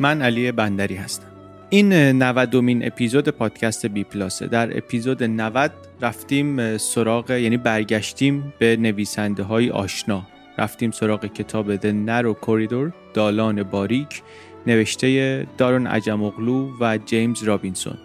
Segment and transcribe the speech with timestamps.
[0.00, 1.26] من علی بندری هستم.
[1.70, 4.46] این 90 دومین اپیزود پادکست بی پلاسه.
[4.46, 10.26] در اپیزود 90 رفتیم سراغ یعنی برگشتیم به نویسنده های آشنا.
[10.58, 14.22] رفتیم سراغ کتاب The Narrow Corridor دالان باریک
[14.66, 17.98] نوشته دارون عجموغلو و جیمز رابینسون.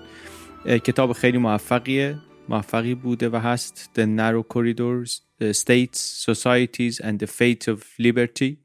[0.66, 2.16] کتاب خیلی موفقیه
[2.50, 3.90] موفقی بوده و هست.
[3.96, 8.58] The Narrow Corridors States, Societies and the Fate of Liberty.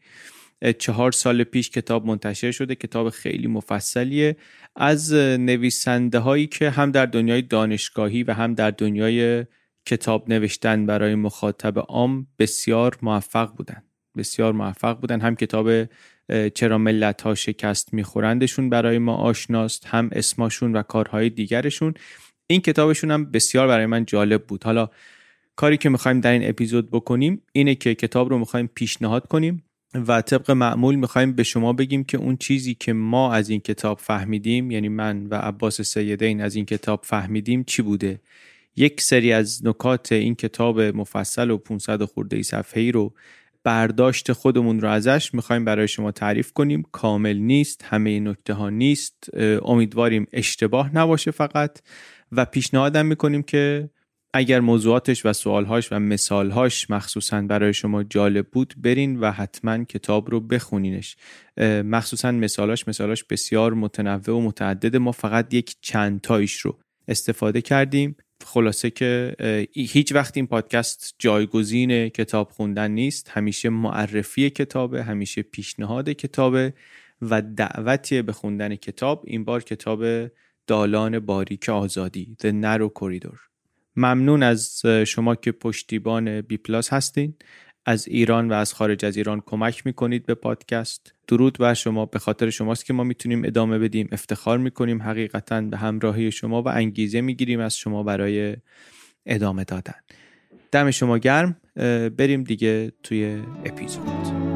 [0.78, 4.36] چهار سال پیش کتاب منتشر شده کتاب خیلی مفصلیه.
[4.76, 9.44] از نویسنده هایی که هم در دنیای دانشگاهی و هم در دنیای
[9.86, 13.82] کتاب نوشتن برای مخاطب عام بسیار موفق بودن.
[14.16, 15.20] بسیار موفق بودن.
[15.20, 15.70] هم کتاب
[16.54, 21.94] چرا ملت ها شکست میخورندشون برای ما آشناست هم اسماشون و کارهای دیگرشون.
[22.46, 24.64] این کتابشون هم بسیار برای من جالب بود.
[24.64, 24.88] حالا
[25.56, 29.64] کاری که می‌خوایم در این اپیزود بکنیم اینه که کتاب رو می‌خوایم پیشنهاد کنیم.
[29.94, 33.98] و طبق معمول می‌خوایم به شما بگیم که اون چیزی که ما از این کتاب
[33.98, 38.20] فهمیدیم یعنی من و عباس سیدین از این کتاب فهمیدیم چی بوده؟
[38.76, 43.14] یک سری از نکات این کتاب مفصل و 500 خورده ای صفحه ای رو
[43.64, 46.84] برداشت خودمون رو ازش می‌خوایم برای شما تعریف کنیم.
[46.92, 49.28] کامل نیست همه نکته ها نیست.
[49.62, 51.78] امیدواریم اشتباه نباشه فقط.
[52.32, 53.90] و پیشنهادم می‌کنیم که
[54.34, 60.30] اگر موضوعاتش و سوالهاش و مثالهاش مخصوصا برای شما جالب بود برین و حتما کتاب
[60.30, 61.16] رو بخونینش.
[61.84, 64.96] مخصوصا مثالاش مثالاش بسیار متنوع و متعدد.
[64.96, 66.78] ما فقط یک چند تایش رو
[67.08, 68.16] استفاده کردیم.
[68.44, 69.36] خلاصه که
[69.74, 73.30] هیچ وقت این پادکست جایگزین کتاب خوندن نیست.
[73.30, 76.74] همیشه معرفی کتابه همیشه پیشنهاد کتابه
[77.22, 79.24] و دعوتی به خوندن کتاب.
[79.26, 80.30] این بار کتاب
[80.66, 83.47] دالان باریک آزادی The Narrow Corridor.
[83.98, 87.34] ممنون از شما که پشتیبان بی پلاس هستین.
[87.86, 91.14] از ایران و از خارج از ایران کمک می‌کنید به پادکست.
[91.28, 92.06] درود بر شما.
[92.06, 94.08] به خاطر شماست که ما می‌تونیم ادامه بدیم.
[94.12, 98.56] افتخار می‌کنیم حقیقتا به همراهی شما و انگیزه می‌گیریم از شما برای
[99.26, 99.94] ادامه دادن.
[100.72, 101.56] دم شما گرم.
[102.16, 104.47] بریم دیگه توی اپیزود.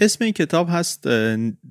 [0.00, 1.08] اسم این کتاب هست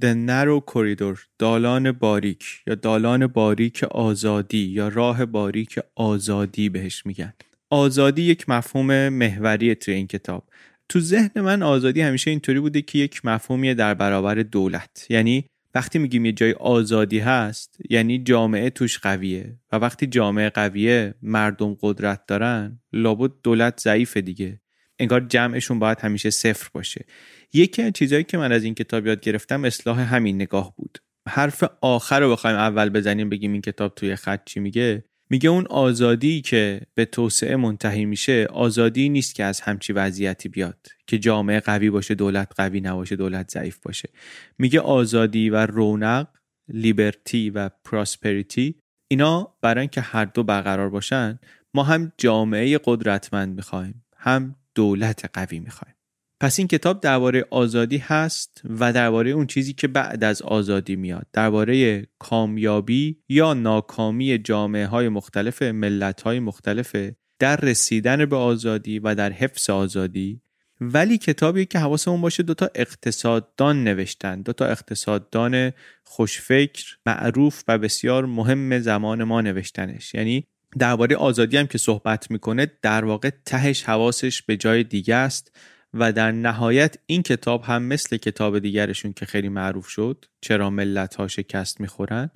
[0.01, 7.33] The Narrow Corridor دالان باریک یا دالان باریک آزادی یا راه باریک آزادی بهش میگن.
[7.69, 10.49] آزادی یک مفهوم محوریه توی این کتاب.
[10.89, 15.05] تو ذهن من آزادی همیشه اینطوری بوده که یک مفهومیه در برابر دولت.
[15.09, 15.45] یعنی
[15.75, 21.77] وقتی میگیم یه جای آزادی هست یعنی جامعه توش قویه و وقتی جامعه قویه مردم
[21.81, 24.61] قدرت دارن لابد دولت ضعیفه دیگه.
[24.99, 27.05] انگار جمعشون باید همیشه صفر باشه.
[27.53, 30.97] یکی از چیزهایی که من از این کتاب یاد گرفتم اصلاح همین نگاه بود.
[31.27, 35.03] حرف آخر رو بخوایم اول بزنیم بگیم این کتاب توی خط چی میگه.
[35.29, 40.87] میگه اون آزادی که به توسعه منتهی میشه آزادی نیست که از همچی وضعیتی بیاد
[41.07, 44.09] که جامعه قوی باشه دولت قوی نباشه دولت ضعیف باشه.
[44.57, 46.27] میگه آزادی و رونق
[46.67, 48.75] لیبرتی و پراسپریتی
[49.07, 51.39] اینا برای اینکه هر دو برقرار باشن
[51.73, 55.96] ما هم جامعه قدرتمند می‌خوایم هم دولت قوی می‌خوایم.
[56.39, 61.27] پس این کتاب درباره آزادی هست و درباره اون چیزی که بعد از آزادی میاد.
[61.33, 66.95] درباره کامیابی یا ناکامی جامعه های مختلف ملت های مختلف
[67.39, 70.41] در رسیدن به آزادی و در حفظ آزادی.
[70.81, 74.41] ولی کتابی که حواسمون باشه دوتا اقتصاددان نوشتن.
[74.41, 75.71] دوتا اقتصاددان
[76.03, 80.13] خوشفکر معروف و بسیار مهم زمان ما نوشتنش.
[80.13, 80.43] یعنی
[80.79, 85.51] درباره آزادی هم که صحبت می‌کنه در واقع تهش حواسش به جای دیگه است.
[85.99, 91.15] و در نهایت این کتاب هم مثل کتاب دیگرشون که خیلی معروف شد چرا ملت
[91.15, 92.29] ها شکست می‌خورن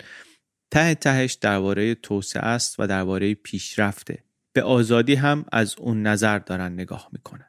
[0.70, 4.18] ته تهش درباره توسعه است و درباره پیشرفته.
[4.52, 7.46] به آزادی هم از اون نظر دارن نگاه می‌کنن.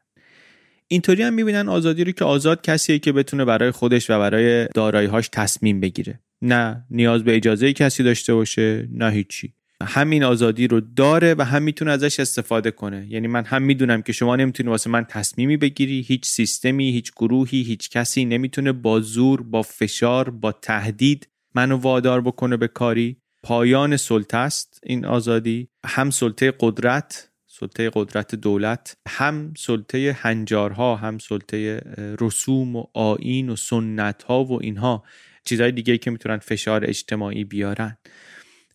[0.88, 5.30] اینطوری هم می‌بینن آزادی رو که آزاد کسیه که بتونه برای خودش و برای داراییهاش
[5.32, 6.20] تصمیم بگیره.
[6.42, 9.54] نه نیاز به اجازه کسی داشته باشه نه هیچی.
[9.86, 13.08] همین آزادی رو داره و هم می‌تونه ازش استفاده کنه.
[13.10, 17.62] یعنی من هم می‌دونم که شما نمی‌تونی واسه من تصمیمی بگیری هیچ سیستمی هیچ گروهی
[17.62, 23.18] هیچ کسی نمی‌تونه با زور با فشار با تهدید منو وادار بکنه به کاری.
[23.44, 25.68] پایان سلطه است این آزادی.
[25.86, 31.82] هم سلطه قدرت سلطه قدرت دولت هم سلطه هنجارها هم سلطه
[32.22, 35.04] رسوم و آین و سنت ها و اینها.
[35.46, 37.98] چیزهای دیگه که می‌تونن فشار اجتماعی بیارن.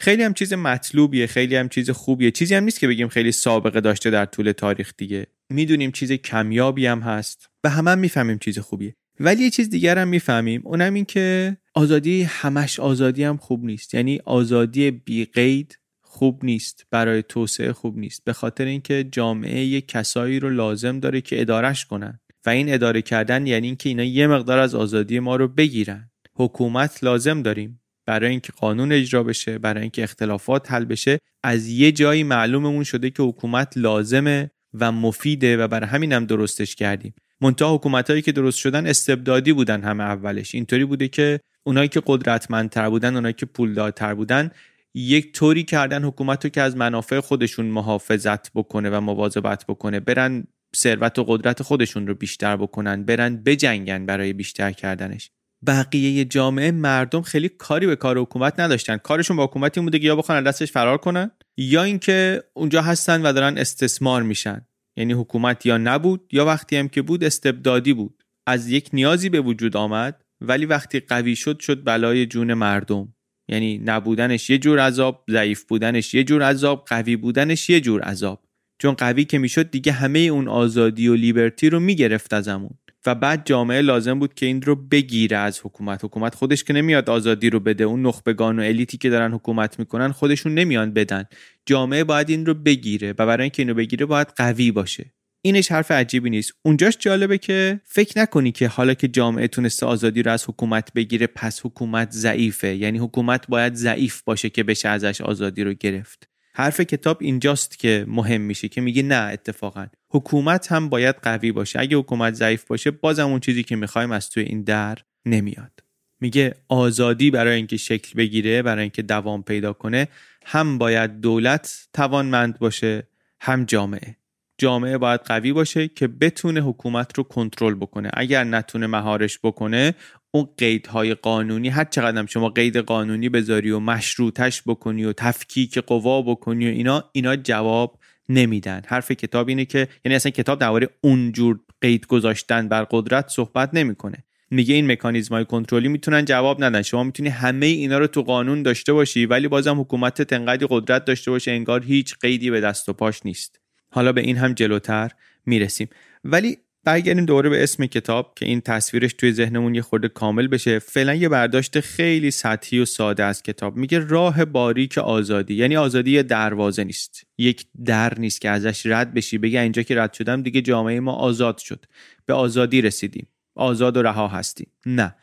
[0.01, 2.31] خیلی هم چیز مطلوبیه خیلی هم چیز خوبیه.
[2.31, 5.27] چیزی هم نیست که بگیم خیلی سابقه داشته در طول تاریخ دیگه.
[5.51, 8.97] می‌دونیم چیز کمیابی هم هست و همه هم می‌فهمیم چیز خوبیه.
[9.21, 13.95] ولی یه چیز دیگر هم می‌فهمیم اونم این که آزادی همش آزادی هم خوب نیست.
[13.95, 16.87] یعنی آزادی بی قید خوب نیست.
[16.91, 18.25] برای توسعه خوب نیست.
[18.25, 22.21] به خاطر اینکه جامعه یک کسایی رو لازم داره که ادارش کنن.
[22.47, 26.11] و این اداره کردن یعنی اینکه اینا یه مقدار از آزادی ما رو بگیرن.
[26.35, 27.81] حکومت لازم داریم.
[28.09, 33.11] برای اینکه قانون اجرا بشه برای اینکه اختلافات حل بشه از یه جایی معلوممون شده
[33.11, 37.15] که حکومت لازمه و مفیده و برای همین هم درستش کردیم.
[37.41, 40.55] منتها حکومت هایی که درست شدن استبدادی بودن همه اولش.
[40.55, 44.51] اینطوری بوده که اونایی که قدرتمندتر بودن اونایی که پولدارتر بودن
[44.95, 50.01] یک طوری کردن حکومت رو که از منافع خودشون محافظت بکنه و مواظبت بکنه.
[50.01, 50.45] برن
[50.77, 55.31] ثروت و قدرت خودشون رو بیشتر بکنن برن بجنگن برای بیشتر کردنش.
[55.67, 58.97] بقیه جامعه مردم خیلی کاری به کار حکومت نداشتن.
[58.97, 63.33] کارشون با حکومتی بوده که یا بخوان دستش فرار کنن یا اینکه اونجا هستن و
[63.33, 64.67] دارن استثمار میشن.
[64.99, 68.23] یعنی حکومت یا نبود یا وقتی هم که بود استبدادی بود.
[68.47, 73.15] از یک نیازی به وجود آمد ولی وقتی قوی شد شد بلای جون مردم.
[73.51, 78.45] یعنی نبودنش یه جور عذاب ضعیف بودنش یه جور عذاب قوی بودنش یه جور عذاب.
[78.83, 83.43] چون قوی که می‌شد دیگه همه اون آزادی و لیبرتی رو می‌گرفت ازمون و بعد
[83.45, 86.05] جامعه لازم بود که این رو بگیره از حکومت.
[86.05, 87.85] حکومت خودش که نمیاد آزادی رو بده.
[87.85, 91.25] اون نخبگان و الیتی که دارن حکومت می‌کنن خودشون نمیان بدن.
[91.67, 95.13] جامعه باید این رو بگیره و برای اینکه اینو بگیره باید قوی باشه.
[95.43, 96.53] اینش حرف عجیبی نیست.
[96.63, 101.27] اونجاش جالبه که فکر نکنی که حالا که جامعه تونسته آزادی رو از حکومت بگیره
[101.27, 102.77] پس حکومت ضعیفه.
[102.77, 106.29] یعنی حکومت باید ضعیف باشه که بشه ازش آزادی رو گرفت.
[106.59, 109.87] حرف کتاب اینجاست که مهم میشه که میگه نه اتفاقا.
[110.11, 111.81] حکومت هم باید قوی باشه.
[111.81, 115.73] اگه حکومت ضعیف باشه بازم اون چیزی که می‌خوایم از توی این در نمیاد.
[116.21, 120.09] میگه آزادی برای اینکه شکل بگیره برای اینکه دوام پیدا کنه
[120.47, 123.09] هم باید دولت توانمند باشه
[123.41, 124.17] هم جامعه.
[124.61, 128.11] جامعه باید قوی باشه که بتونه حکومت رو کنترل بکنه.
[128.15, 129.95] اگر نتونه مهارش بکنه
[130.31, 136.23] اون قیدهای قانونی هر چقدر شما قید قانونی بذاری و مشروطش بکنی و تفکیک قوا
[136.23, 137.99] بکنی و اینا اینا جواب
[138.29, 138.83] نمیدن.
[138.87, 144.25] حرف کتاب اینه که یعنی اصلا کتاب درباره اونجور قید گذاشتن بر قدرت صحبت نمی‌کنه.
[144.51, 146.83] میگه این مکانیزم های کنترلی می‌تونن جواب ندن.
[146.83, 151.31] شما می‌تونی همه اینا رو تو قانون داشته باشی ولی بازم حکومت تنقدی قدرت داشته
[151.31, 153.61] باشه انگار هیچ قیدی به دست و پاش نیست.
[153.91, 155.11] حالا به این هم جلوتر
[155.47, 155.89] می‌رسیم.
[156.25, 156.59] ولی
[156.89, 160.79] برگردیم دوره به اسم کتاب که این تصویرش توی ذهنمون یه خورده کامل بشه.
[160.79, 163.77] فعلا یه برداشت خیلی سطحی و ساده از کتاب.
[163.77, 167.23] میگه راه باریک آزادی یعنی آزادی یه دروازه نیست.
[167.39, 171.13] یک در نیست که ازش رد بشی بگه اینجا که رد شدم دیگه جامعه ما
[171.13, 171.85] آزاد شد.
[172.27, 173.27] به آزادی رسیدیم.
[173.55, 174.71] آزاد و رها هستیم.
[174.87, 175.15] نه.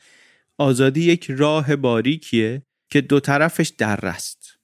[0.58, 4.58] آزادی یک راه باریکیه که دو طرفش در است.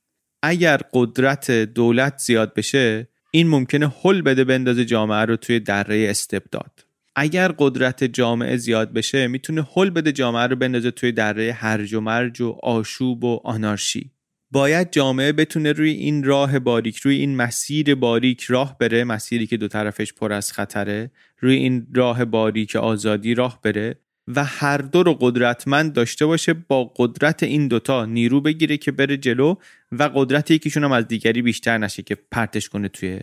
[0.43, 6.80] اگر قدرت دولت زیاد بشه این ممکنه حل بده بندازه جامعه رو توی دره استبداد.
[7.15, 12.01] اگر قدرت جامعه زیاد بشه می‌تونه حل بده جامعه رو بندازه توی دره هرج و
[12.01, 14.11] مرج و آشوب و آنارشی.
[14.51, 19.57] باید جامعه بتونه روی این راه باریک روی این مسیر باریک راه بره مسیری که
[19.57, 23.95] دو طرفش پر از خطره روی این راه باریک آزادی راه بره
[24.27, 29.17] و هر دو رو قدرتمند داشته باشه با قدرت این دوتا نیرو بگیره که بره
[29.17, 29.55] جلو
[29.91, 33.19] و قدرت یکیشون هم از دیگری بیشتر نشه که پرتش کنه توی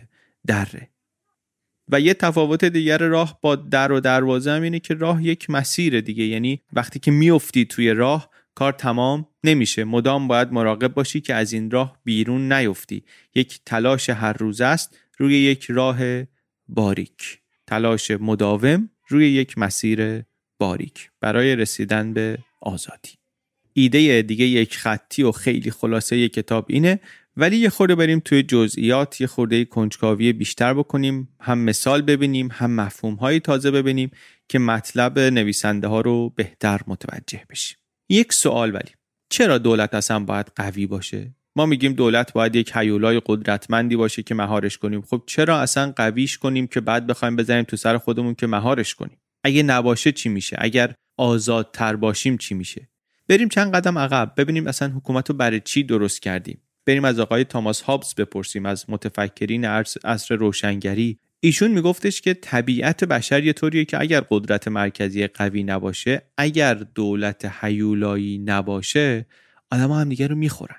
[0.47, 0.89] دره.
[1.89, 6.01] و یه تفاوت دیگر راه با در و دروازه هم اینه که راه یک مسیر
[6.01, 6.23] دیگه.
[6.23, 9.83] یعنی وقتی که میافتی توی راه کار تمام نمیشه.
[9.83, 13.03] مدام باید مراقب باشی که از این راه بیرون نیفتی.
[13.35, 15.99] یک تلاش هر روز است روی یک راه
[16.67, 17.39] باریک.
[17.67, 20.23] تلاش مداوم روی یک مسیر
[20.59, 21.11] باریک.
[21.21, 23.11] برای رسیدن به آزادی.
[23.73, 26.99] ایده دیگه یک خطی و خیلی خلاصه یک کتاب اینه
[27.37, 32.71] ولی یه خورده بریم توی جزئیات یه خورده کنجکاوی بیشتر بکنیم هم مثال ببینیم هم
[32.71, 34.11] مفهوم های تازه ببینیم
[34.49, 37.77] که مطلب نویسنده ها رو بهتر متوجه بشیم.
[38.09, 38.91] یک سوال ولی.
[39.29, 44.35] چرا دولت اصلا باید قوی باشه؟ ما میگیم دولت باید یک حیولای قدرتمندی باشه که
[44.35, 45.01] مهارش کنیم.
[45.01, 49.17] خب چرا اصلا قویش کنیم که بعد بخوایم بزنیم تو سر خودمون که مهارش کنیم؟
[49.43, 52.89] اگه نباشه چی میشه؟ اگر آزادتر باشیم چی میشه؟
[53.27, 57.43] بریم چند قدم عقب ببینیم اصلا حکومت رو برای چی درست کردیم؟ بریم از آقای
[57.43, 61.19] تاماس هابز بپرسیم از متفکرین عصر روشنگری.
[61.39, 67.45] ایشون میگفتش که طبیعت بشر یه طوریه که اگر قدرت مرکزی قوی نباشه اگر دولت
[67.45, 69.25] حیولایی نباشه
[69.71, 70.75] آدم هم دیگه رو می‌خورن.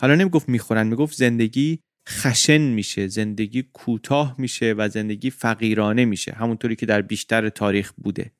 [0.00, 1.78] حالا نمی‌گفت می‌خورن می‌گفت زندگی
[2.08, 8.32] خشن میشه زندگی کوتاه میشه و زندگی فقیرانه میشه همونطوری که در بیشتر تاریخ بوده.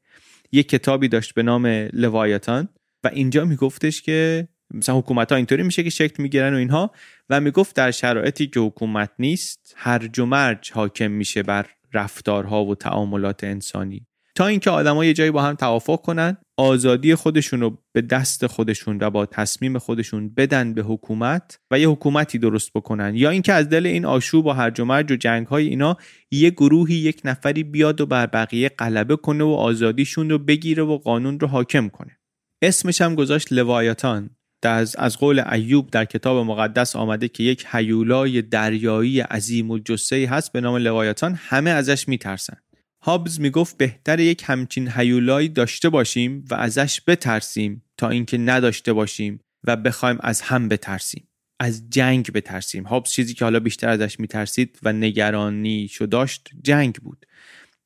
[0.52, 2.68] یه کتابی داشت به نام لوایتان
[3.04, 6.90] و اینجا میگفتش که مثلا حکومت ها اینطوری میشه که شکل می‌گیرن و اینها
[7.30, 12.75] و می‌گفت در شرایطی که حکومت نیست هرج و مرج حاکم میشه بر رفتارها و
[12.75, 14.06] تعاملات انسانی.
[14.37, 18.99] تا اینکه آدما یه جایی با هم توافق کنن آزادی خودشون رو به دست خودشون
[19.00, 23.14] و با تصمیم خودشون بدن به حکومت و یه حکومتی درست بکنن.
[23.14, 25.96] یا اینکه از دل این آشوب و هرج و مرج و جنگ های اینا
[26.30, 30.99] یه گروهی یک نفری بیاد و بر بقیه غلبه کنه و آزادیشون رو بگیره و
[30.99, 32.18] قانون رو حاکم کنه.
[32.62, 34.30] اسمش هم گذاشت لوایتان
[34.62, 39.78] از, از قول ایوب در کتاب مقدس آمده که یک حیولای دریایی عظیم و
[40.12, 42.56] هست به نام لوایتان همه ازش میترسن
[43.02, 49.40] هابز می‌گفت بهتر یک همچین حیولایی داشته باشیم و ازش بترسیم تا اینکه نداشته باشیم
[49.64, 51.28] و بخوایم از هم بترسیم
[51.60, 52.84] از جنگ بترسیم.
[52.84, 57.26] هابز چیزی که حالا بیشتر ازش میترسید و نگرانی شو داشت جنگ بود.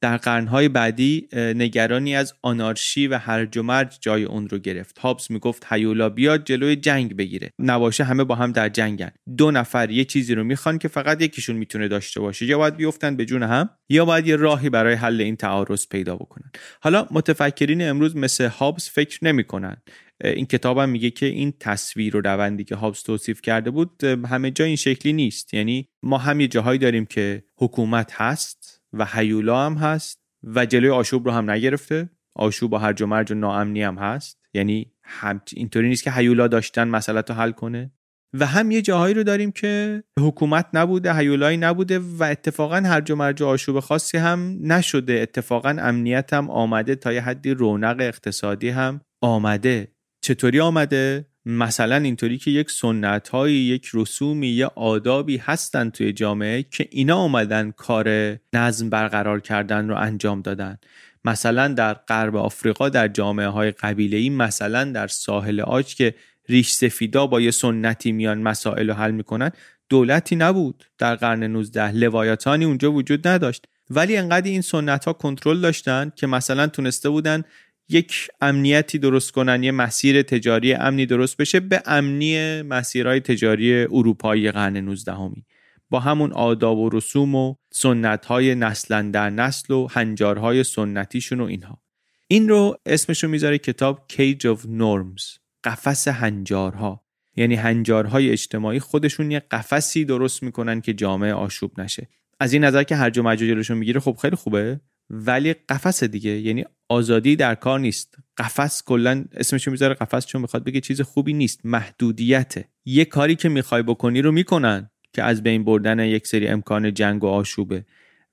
[0.00, 4.98] در قرنهای بعدی نگرانی از آنارشی و هرج و مرج جای اون رو گرفت.
[4.98, 7.50] هابس می‌گفت هیولا بیاد جلوی جنگ بگیره.
[7.58, 9.10] نباشه همه با هم در جنگن.
[9.36, 12.46] دو نفر یه چیزی رو می‌خوان که فقط یکیشون می‌تونه داشته باشه.
[12.46, 16.16] یا باید بیفتن به جون هم یا باید یه راهی برای حل این تعارض پیدا
[16.16, 16.50] بکنن.
[16.80, 19.76] حالا متفکرین امروز مثل هابس فکر نمی‌کنن.
[20.24, 24.64] این کتابم میگه که این تصویر و روندی که هابس توصیف کرده بود همه جا
[24.64, 25.54] این شکلی نیست.
[25.54, 30.90] یعنی ما هم یه جاهایی داریم که حکومت هست و حیولا هم هست و جلوی
[30.90, 32.10] آشوب رو هم نگرفته.
[32.36, 34.38] آشوب با هرج و مرج و ناامنی هم هست.
[34.54, 37.92] یعنی هم اینطوری نیست که حیولا داشتن مسئله رو حل کنه.
[38.34, 43.16] و هم یه جاهایی رو داریم که حکومت نبوده حیولایی نبوده و اتفاقا هرج و
[43.16, 45.12] مرج و آشوب خاصی هم نشده.
[45.12, 49.92] اتفاقا امنیت هم آمده تا یه حدی رونق اقتصادی هم آمده.
[50.24, 56.62] چطوری آمده؟ مثلا اینطوری که یک سنت های یک رسومی یا آدابی هستن توی جامعه
[56.62, 60.78] که اینا اومدن کار نظم برقرار کردن رو انجام دادن.
[61.24, 66.14] مثلا در غرب آفریقا در جامعه های قبیله ای مثلا در ساحل آج که
[66.48, 69.50] ریش سفیدا با یه سنتی میان مسائل رو حل می‌کنن
[69.88, 70.84] دولتی نبود.
[70.98, 73.66] در قرن 19 لوایتانی اونجا وجود نداشت.
[73.90, 77.42] ولی انقدر این سنت ها کنترل داشتن که مثلا تونسته بودن
[77.90, 84.50] یک امنیتی درست کنن یه مسیر تجاری امنی درست بشه به امنی مسیرهای تجاری اروپایی
[84.50, 85.44] قرن 19 همی.
[85.90, 91.44] با همون آداب و رسوم و سنت های نسلا در نسل و هنجارهای سنتیشون و
[91.44, 91.82] اینها.
[92.28, 97.04] این رو اسمشو می‌ذاره کتاب Cage of Norms قفس هنجارها.
[97.36, 102.08] یعنی هنجارهای اجتماعی خودشون یه قفسی درست می‌کنن که جامعه آشوب نشه.
[102.40, 104.80] از این نظر که هر و جلوشون می‌گیره خب خیلی خوبه
[105.10, 106.30] ولی قفس دیگه.
[106.30, 108.14] یعنی آزادی در کار نیست.
[108.38, 111.60] قفس کلا اسمش می‌ذاره قفس چون می‌خواد بگه چیز خوبی نیست.
[111.64, 112.68] محدودیته.
[112.84, 117.24] یه کاری که می‌خوای بکنی رو می‌کنن که از بین بردن یک سری امکان جنگ
[117.24, 117.84] و آشوبه.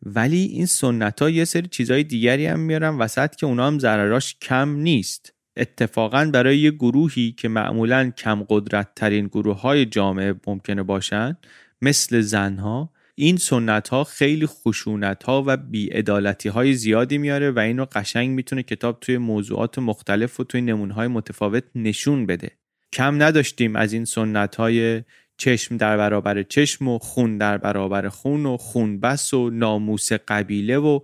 [0.02, 4.36] ولی این سنت ها یه سری چیزهای دیگری هم میارن وسط که اونا هم ضرراش
[4.42, 5.34] کم نیست.
[5.58, 11.38] اتفاقا برای یه گروهی که معمولا کم قدرت ترین گروه های جامعه ممکنه باشن
[11.82, 17.86] مثل زنها این سنت ها خیلی خشونت ها و بیعدالتی های زیادی میاره و اینو
[17.92, 22.52] قشنگ می‌تونه کتاب توی موضوعات مختلف و توی نمونه های متفاوت نشون بده.
[22.94, 25.04] کم نداشتیم از این سنت های
[25.38, 30.78] چشم در برابر چشم و خون در برابر خون و خون بس و ناموس قبیله
[30.78, 31.00] و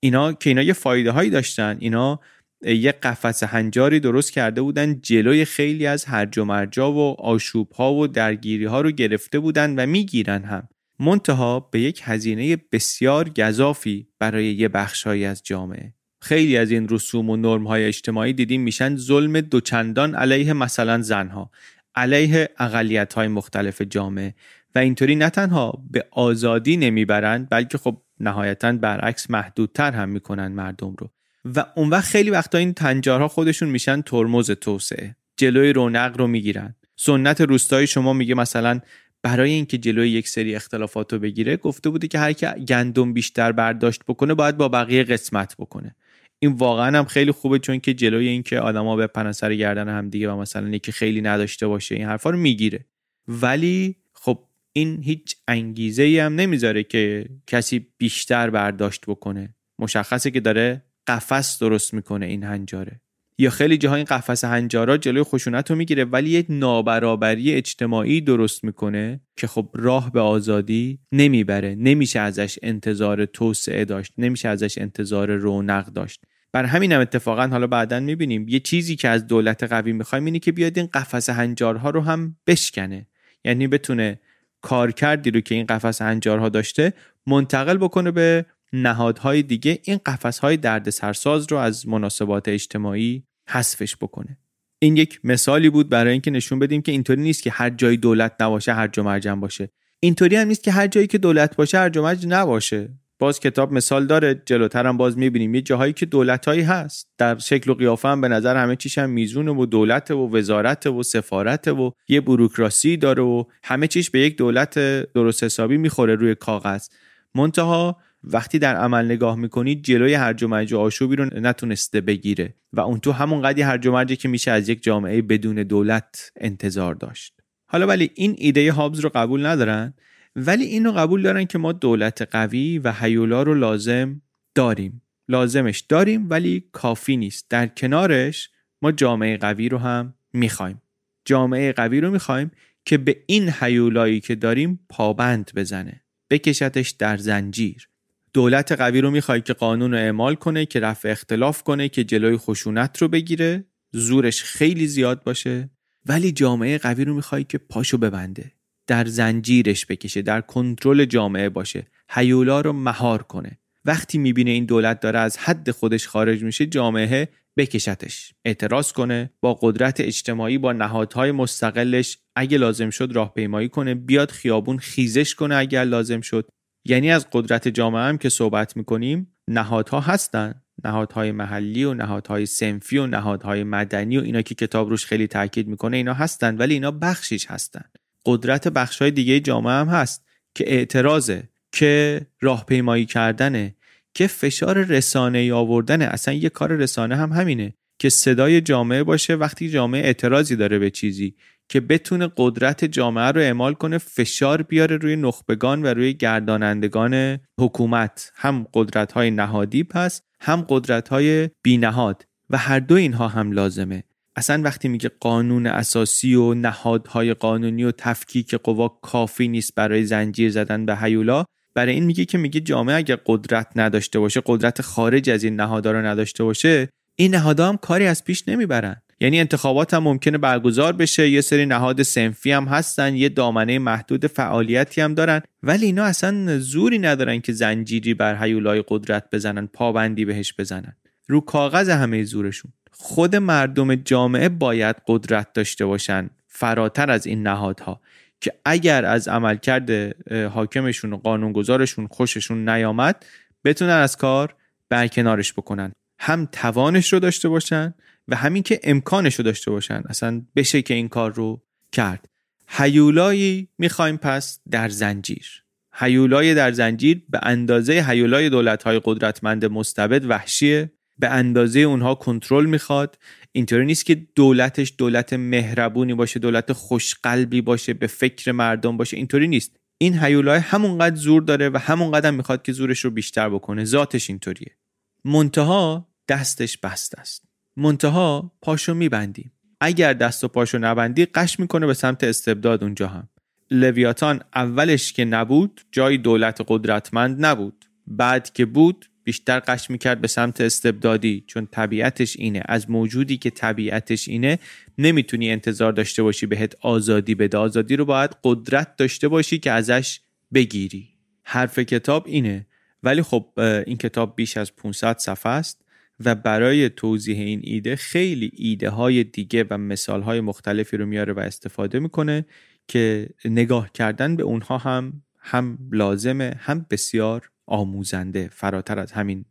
[0.00, 1.76] اینا که اینا یه فایده هایی داشتن.
[1.80, 2.20] اینا
[2.62, 7.94] یه قفس هنجاری درست کرده بودن جلوی خیلی از هرج و مرجا و آشوب ها
[7.94, 10.68] و درگیری ها رو گرفته بودن و می‌گیرن هم.
[11.00, 15.94] منتها به یک هزینه بسیار گذافی برای یه بخشهایی از جامعه.
[16.20, 21.50] خیلی از این رسوم و نرم های اجتماعی دیدیم میشن ظلم دوچندان علیه مثلا زنها
[21.94, 24.34] علیه اقلیت های مختلف جامعه
[24.74, 30.94] و اینطوری نه تنها به آزادی نمی‌برند بلکه خب نهایتا برعکس محدودتر هم می‌کنن مردم
[30.98, 31.10] رو.
[31.44, 35.16] و اون وقت خیلی وقتا این تنجارها خودشون میشن ترمز توسعه.
[35.36, 36.74] جلوی رونق رو می‌گیرن.
[36.96, 38.80] سنت روستایی شما میگه مثلا
[39.26, 43.52] برای اینکه جلوی یک سری اختلافات رو بگیره گفته بوده که هر کی گندم بیشتر
[43.52, 45.94] برداشت بکنه باید با بقیه قسمت بکنه.
[46.38, 50.30] این واقعا هم خیلی خوبه چون که جلوی اینکه آدما به سر گردن هم دیگه
[50.30, 52.84] و مثلا یکی خیلی نداشته باشه این حرفا رو می‌گیره.
[53.28, 54.38] ولی خب
[54.72, 59.54] این هیچ انگیزه ای هم نمی‌ذاره که کسی بیشتر برداشت بکنه.
[59.78, 63.00] مشخصه که داره قفس درست می‌کنه این هنجاره.
[63.38, 68.64] یا خیلی جاها این قفس هنجارا جلوی خشونت رو می‌گیره ولی یک نابرابری اجتماعی درست
[68.64, 71.74] می‌کنه که خب راه به آزادی نمی‌بره.
[71.74, 76.22] نمیشه ازش انتظار توسعه داشت نمیشه ازش انتظار رونق داشت.
[76.52, 80.38] بر همین هم اتفاقا حالا بعدا می‌بینیم یه چیزی که از دولت قوی می‌خوایم اینه
[80.38, 83.06] که بیاد این قفس هنجارها رو هم بشکنه.
[83.44, 84.20] یعنی بتونه
[84.60, 86.92] کار کردی رو که این قفس هنجارها داشته
[87.26, 94.38] منتقل بکنه به نهادهای دیگه این قفسهای درد سرساز رو از مناسبات اجتماعی حذفش بکنه.
[94.78, 98.32] این یک مثالی بود برای اینکه نشون بدیم که اینطوری نیست که هر جای دولت
[98.40, 99.68] نباشه هر جا مرجم باشه.
[100.00, 102.88] اینطوری هم نیست که هر جایی که دولت باشه هر مرج نباشه.
[103.18, 105.54] باز کتاب مثال داره جلوتر هم باز می‌بینیم.
[105.54, 107.08] یه جاهایی که دولتهایی هست.
[107.18, 110.86] در شکل و قیافه هم به نظر همه چیش هم میزونه و دولت و وزارت
[110.86, 114.78] و سفارت و یه بروکراسی داره و همه چیش به یک دولت
[115.12, 116.88] درست حسابی می‌خوره روی کاغذ.
[117.34, 117.96] منتها
[118.26, 123.00] وقتی در عمل نگاه می‌کنید جلوی هرج و مرج آشوبی رو نتونسته بگیره و اون
[123.00, 127.40] تو همون قدی هرج و که میشه از یک جامعه بدون دولت انتظار داشت.
[127.66, 129.94] حالا ولی این ایده هابز رو قبول ندارن؟
[130.36, 134.22] ولی اینو قبول دارن که ما دولت قوی و هیولا رو لازم
[134.54, 135.02] داریم.
[135.28, 137.46] لازمش داریم ولی کافی نیست.
[137.50, 138.50] در کنارش
[138.82, 140.82] ما جامعه قوی رو هم می‌خوایم.
[141.24, 142.50] جامعه قوی رو می‌خوایم
[142.84, 147.88] که به این هیولایی که داریم پابند بزنه بکشتش در زنجیر.
[148.36, 152.36] دولت قوی رو می‌خوای که قانون رو اعمال کنه که رفع اختلاف کنه که جلوی
[152.36, 155.70] خشونت رو بگیره زورش خیلی زیاد باشه.
[156.06, 158.52] ولی جامعه قوی رو می‌خوای که پاشو ببنده
[158.86, 163.58] در زنجیرش بکشه در کنترل جامعه باشه هیولا رو مهار کنه.
[163.84, 169.54] وقتی می‌بینه این دولت داره از حد خودش خارج میشه جامعه بکشتش اعتراض کنه با
[169.54, 175.84] قدرت اجتماعی با نهادهای مستقلش اگه لازم شد راهپیمایی کنه بیاد خیابون خیزش کنه اگر
[175.84, 176.48] لازم شد.
[176.88, 180.62] یعنی از قدرت جامعه هم که صحبت می‌کنیم نهادها هستن.
[180.84, 185.68] نهادهای محلی و نهادهای سنفی و نهادهای مدنی و اینا که کتاب روش خیلی تاکید
[185.68, 187.84] می‌کنه اینا هستن ولی اینا بخشیش هستن.
[188.26, 190.24] قدرت بخشهای دیگه جامعه هم هست
[190.54, 193.76] که اعتراضه که راهپیمایی کردنه
[194.14, 196.02] که فشار رسانه ای آوردن.
[196.02, 200.90] اصلا یه کار رسانه هم همینه که صدای جامعه باشه وقتی جامعه اعتراضی داره به
[200.90, 201.34] چیزی.
[201.68, 208.32] که بتونه قدرت جامعه رو اعمال کنه فشار بیاره روی نخبگان و روی گردانندگان حکومت.
[208.34, 212.24] هم قدرت های نهادی پس هم قدرت های بینهاد.
[212.50, 214.02] و هر دو اینها هم لازمه.
[214.36, 220.50] اصلا وقتی میگه قانون اساسی و نهادهای قانونی و تفکیک قوا کافی نیست برای زنجیر
[220.50, 225.30] زدن به هیولا برای این میگه که میگه جامعه اگر قدرت نداشته باشه قدرت خارج
[225.30, 229.02] از این نهادها رو نداشته باشه این نهادها هم کاری از پیش نمی‌برن.
[229.20, 231.28] یعنی انتخابات هم ممکنه برگزار بشه.
[231.28, 235.42] یه سری نهاد سنفی هم هستن یه دامنه محدود فعالیتی هم دارن.
[235.62, 240.96] ولی اینا اصلا زوری ندارن که زنجیری بر هیولای قدرت بزنن پابندی بهش بزنن.
[241.28, 242.72] رو کاغذ همه زورشون.
[242.90, 248.00] خود مردم جامعه باید قدرت داشته باشن فراتر از این نهادها
[248.40, 249.90] که اگر از عملکرد
[250.32, 253.26] حاکمشون و قانونگذارشون خوششون نیامد
[253.64, 254.54] بتونن از کار
[254.88, 255.92] برکنارش بکنن.
[256.18, 257.94] هم توانش رو داشته باشن
[258.28, 260.02] و همین که امکانش رو داشته باشن.
[260.08, 261.62] اصلا بشه که این کار رو
[261.92, 262.28] کرد.
[262.68, 265.62] هیولایی می‌خوایم پس در زنجیر.
[265.94, 270.92] هیولای در زنجیر به اندازه هیولای دولت‌های قدرتمند مستبد وحشیه.
[271.18, 273.18] به اندازه اونها کنترل می‌خواد.
[273.52, 279.16] اینطوری نیست که دولتش دولت مهربونی باشه دولت خوشقلبی باشه به فکر مردم باشه.
[279.16, 279.76] اینطوری نیست.
[279.98, 283.84] این هیولای همونقدر زور داره و همونقدر می‌خواد که زورش رو بیشتر بکنه.
[283.84, 284.76] ذاتش اینطوریه.
[285.24, 287.45] منتها دستش بست است.
[287.76, 293.28] منتها پاشو میبندیم اگر دست و پاشو نبندی قش می‌کنه به سمت استبداد اونجا هم.
[293.70, 297.84] لویاتان اولش که نبود جای دولت قدرتمند نبود.
[298.06, 302.62] بعد که بود بیشتر قش می‌کرد به سمت استبدادی چون طبیعتش اینه.
[302.64, 304.58] از موجودی که طبیعتش اینه
[304.98, 307.58] نمی‌تونی انتظار داشته باشی بهت آزادی بده.
[307.58, 310.20] آزادی رو باید قدرت داشته باشی که ازش
[310.54, 311.08] بگیری.
[311.42, 312.66] حرف کتاب اینه.
[313.02, 313.46] ولی خب
[313.86, 315.85] این کتاب بیش از 500 صفحه است.
[316.24, 321.32] و برای توضیح این ایده خیلی ایده های دیگه و مثال های مختلفی رو میاره
[321.32, 322.46] و استفاده می‌کنه
[322.88, 329.44] که نگاه کردن به اونها هم هم لازمه هم بسیار آموزنده فراتر از همین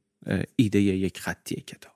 [0.55, 1.95] ایده یک خطی کتاب.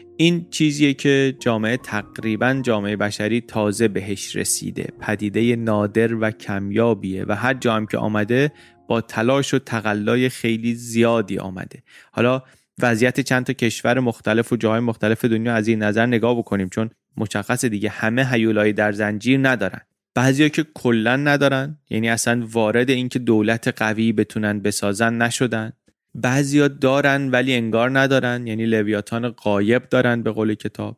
[0.21, 7.35] این چیزیه که جامعه تقریبا جامعه بشری تازه بهش رسیده پدیده نادر و کمیابیه و
[7.35, 8.51] هر جا هم که آمده
[8.87, 11.83] با تلاش و تقلای خیلی زیادی آمده.
[12.11, 12.43] حالا
[12.79, 16.89] وضعیت چند تا کشور مختلف و جاهای مختلف دنیا از این نظر نگاه بکنیم چون
[17.17, 19.81] مشخص دیگه همه هیولایی در زنجیر ندارن.
[20.15, 25.73] بعضیا که کلا ندارن یعنی اصلا وارد اینکه دولت قوی بتونن بسازن نشدن.
[26.15, 30.97] بعضیا دارن ولی انگار ندارن یعنی لویاتان قایب دارن به قول کتاب.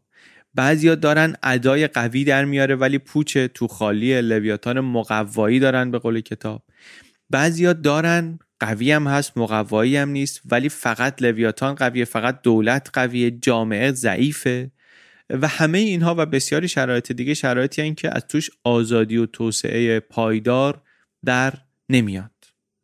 [0.56, 6.22] بعضیا دارن ادای قوی در میاره ولی پوچ تو خالی لویاتان مقوایی دارن به قول
[6.22, 6.64] کتاب.
[7.30, 13.32] بعضیا دارن قوی هم هست مقوایی هم نیست ولی فقط لویاتان قویه فقط دولت قویه
[13.32, 14.72] جامعه ضعیفه.
[15.30, 20.00] و همه اینها و بسیاری شرایط دیگه شرایطی هستند که از توش آزادی و توسعه
[20.00, 20.82] پایدار
[21.26, 21.54] در
[21.90, 22.33] نمیاد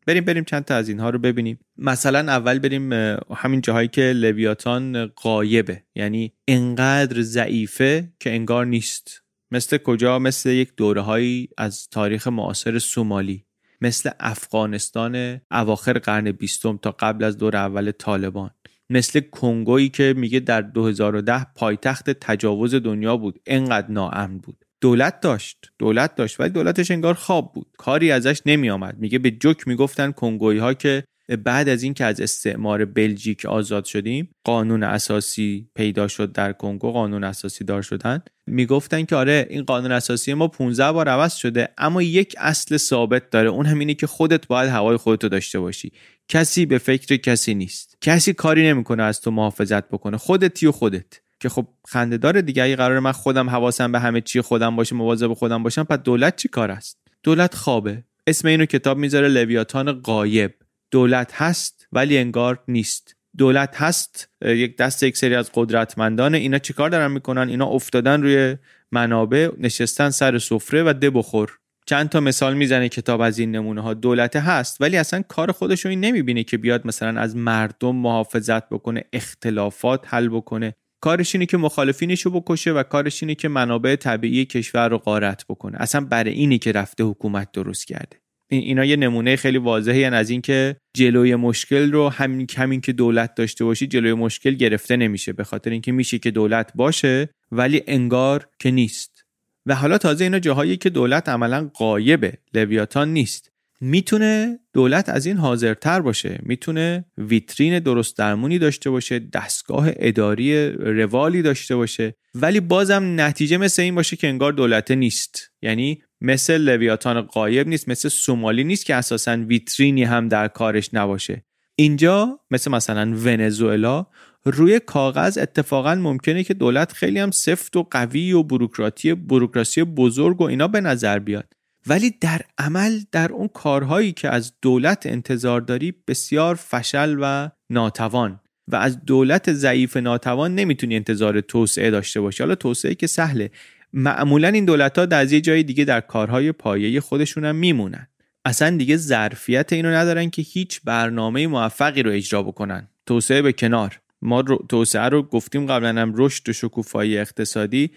[0.09, 1.59] بریم بریم چند تا از اینها رو ببینیم.
[1.77, 2.93] مثلا اول بریم
[3.35, 9.23] همین جاهایی که لویاتان قایبه یعنی انقدر ضعیفه که انگار نیست.
[9.51, 13.45] مثل کجا؟ مثل یک دوره هایی از تاریخ معاصر سومالی.
[13.81, 18.51] مثل افغانستان اواخر قرن بیستم تا قبل از دور اول طالبان.
[18.89, 23.39] مثل کنگویی که میگه در 2010 پایتخت تجاوز دنیا بود.
[23.45, 24.65] انقدر ناامن بود.
[24.81, 27.67] دولت داشت دولت داشت ولی دولتش انگار خواب بود.
[27.77, 31.03] کاری ازش نمی آمد میگه به جوک می‌گفتن کنگویی ها که
[31.43, 37.23] بعد از اینکه از استعمار بلژیک آزاد شدیم قانون اساسی پیدا شد در کنگو قانون
[37.23, 38.21] اساسی دار شدن.
[38.47, 43.29] می‌گفتن که آره این قانون اساسی ما 15 بار عوض شده اما یک اصل ثابت
[43.29, 43.49] داره.
[43.49, 45.91] اون هم اینه که خودت باید هوای خودتو داشته باشی.
[46.27, 47.97] کسی به فکر کسی نیست.
[48.01, 50.17] کسی کاری نمی‌کنه از تو محافظت بکنه.
[50.17, 51.21] خودتی و خودت.
[51.39, 52.63] که خب خندهدار دیگه.
[52.63, 56.35] اگه قرار من خودم حواسم به همه چی خودم باشه مواظب خودم باشم پس دولت
[56.35, 58.03] چی کار است؟ دولت خوابه.
[58.27, 60.53] اسم اینو کتاب می‌ذاره لویاتان قایب
[60.91, 63.15] دولت هست ولی انگار نیست.
[63.37, 68.55] دولت هست یک دست یک سری از قدرتمندان اینا چیکار دارن می‌کنن؟ اینا افتادن روی
[68.91, 73.81] منابع نشستن سر سفره و ده بخور چند تا مثال می‌زنه کتاب از این نمونه
[73.81, 73.93] ها.
[73.93, 78.69] دولت هست ولی اصلا کار خودش رو این نمی‌بینه که بیاد مثلا از مردم محافظت
[78.69, 80.75] بکنه اختلافات حل بکنه.
[81.01, 85.45] کارش اینه که مخالفینش رو بکشه و کارش اینه که منابع طبیعی کشور رو غارت
[85.49, 85.77] بکنه.
[85.81, 88.17] اصلا برای اینی که رفته حکومت درست کرده.
[88.51, 93.65] اینا یه نمونه خیلی واضحی از اینکه جلوی مشکل رو همین کمین که دولت داشته
[93.65, 98.71] باشی جلوی مشکل گرفته نمیشه به خاطر اینکه میشه که دولت باشه ولی انگار که
[98.71, 99.25] نیست.
[99.65, 103.48] و حالا تازه اینا جاهایی که دولت عملا قایبه لویاتان نیست.
[103.81, 111.41] می‌تونه دولت از این حاضرتر باشه می‌تونه ویترین درست درمونی داشته باشه دستگاه اداری روالی
[111.41, 115.51] داشته باشه ولی بازم نتیجه مثل این باشه که انگار دولت نیست.
[115.61, 121.45] یعنی مثل لویاتان قایب نیست مثل سومالی نیست که اساسا ویترینی هم در کارش نباشه.
[121.75, 124.05] اینجا مثل مثلا ونزوئلا
[124.45, 130.41] روی کاغذ اتفاقا ممکنه که دولت خیلی هم سفت و قوی و بروکراتی بروکراسی بزرگ
[130.41, 131.53] و اینا به نظر بیاد.
[131.87, 138.39] ولی در عمل در اون کارهایی که از دولت انتظار داری بسیار فشل و ناتوان.
[138.67, 142.43] و از دولت ضعیف ناتوان نمی‌تونی انتظار توسعه داشته باشی.
[142.43, 143.51] حالا توسعه که سهله.
[143.93, 148.07] معمولا این دولت ها در یه جای دیگه در کارهای پایه خودشون هم میمونن.
[148.45, 152.87] اصلا دیگه ظرفیت اینو ندارن که هیچ برنامه موفقی رو اجرا بکنن.
[153.05, 153.99] توسعه به کنار.
[154.21, 157.91] ما رو توسعه رو گفتیم قبلا هم رشد و شکوفایی اقتصادی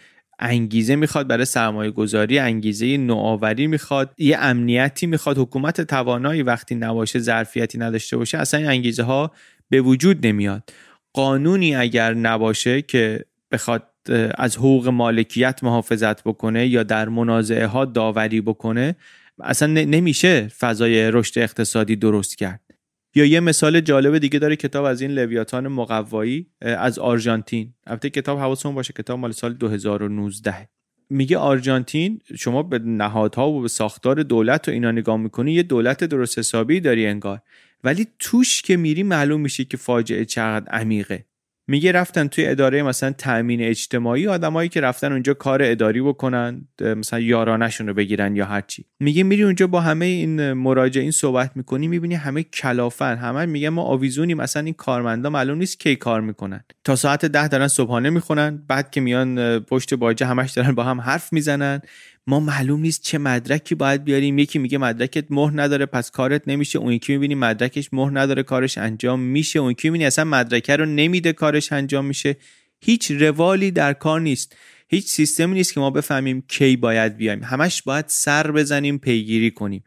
[0.44, 5.38] انگیزه می‌خواد برای سرمایه گذاری انگیزه نوآوری می‌خواد یه امنیتی می‌خواد.
[5.38, 9.30] حکومت توانایی وقتی نباشه ظرفیتی نداشته باشه اصلا این انگیزه ها
[9.68, 10.70] به وجود نمیاد.
[11.12, 13.88] قانونی اگر نباشه که بخواد
[14.34, 18.96] از حقوق مالکیت محافظت بکنه یا در منازعه ها داوری بکنه
[19.40, 22.71] اصلا نمیشه فضای رشد اقتصادی درست کرد.
[23.14, 27.74] یا یه مثال جالب دیگه داره کتاب از این لویاتان مقوایی از آرژانتین.
[27.86, 30.68] البته کتاب حواسمون باشه کتاب مال سال 2019
[31.10, 36.04] میگه آرژانتین شما به نهادها و به ساختار دولت و اینا نگاه می‌کنی یه دولت
[36.04, 37.40] درست حسابی داری انگار.
[37.84, 41.26] ولی توش که میری معلوم میشه که فاجعه چقدر عمیقه.
[41.72, 47.20] میگه رفتن توی اداره مثلا تامین اجتماعی آدمایی که رفتن اونجا کار اداری بکنن مثلا
[47.20, 48.84] یارانشون رو بگیرن یا هرچی.
[49.00, 53.16] میگه میری اونجا با همه این مراجعین صحبت می‌کنی می‌بینی همه کلافن.
[53.16, 56.64] همه میگه ما آویزونی مثلا این کارمندا معلوم نیست کی کار می‌کنن.
[56.84, 61.00] تا ساعت ده دارن صبحانه می‌خونن بعد که میان پشت باجه همش دارن با هم
[61.00, 61.80] حرف می‌زنن.
[62.26, 64.38] ما معلوم نیست چه مدرکی باید بیاریم.
[64.38, 66.78] یکی میگه مدرکت مهر نداره پس کارت نمیشه.
[66.78, 69.58] اون یکی می‌بینی مدرکش مهر نداره کارش انجام میشه.
[69.58, 72.36] اون یکی می‌بینی اصلا مدرکه رو نمیده کارش انجام میشه.
[72.84, 74.56] هیچ روالی در کار نیست.
[74.88, 77.44] هیچ سیستمی نیست که ما بفهمیم کی باید بیایم.
[77.44, 79.84] همش باید سر بزنیم پیگیری کنیم.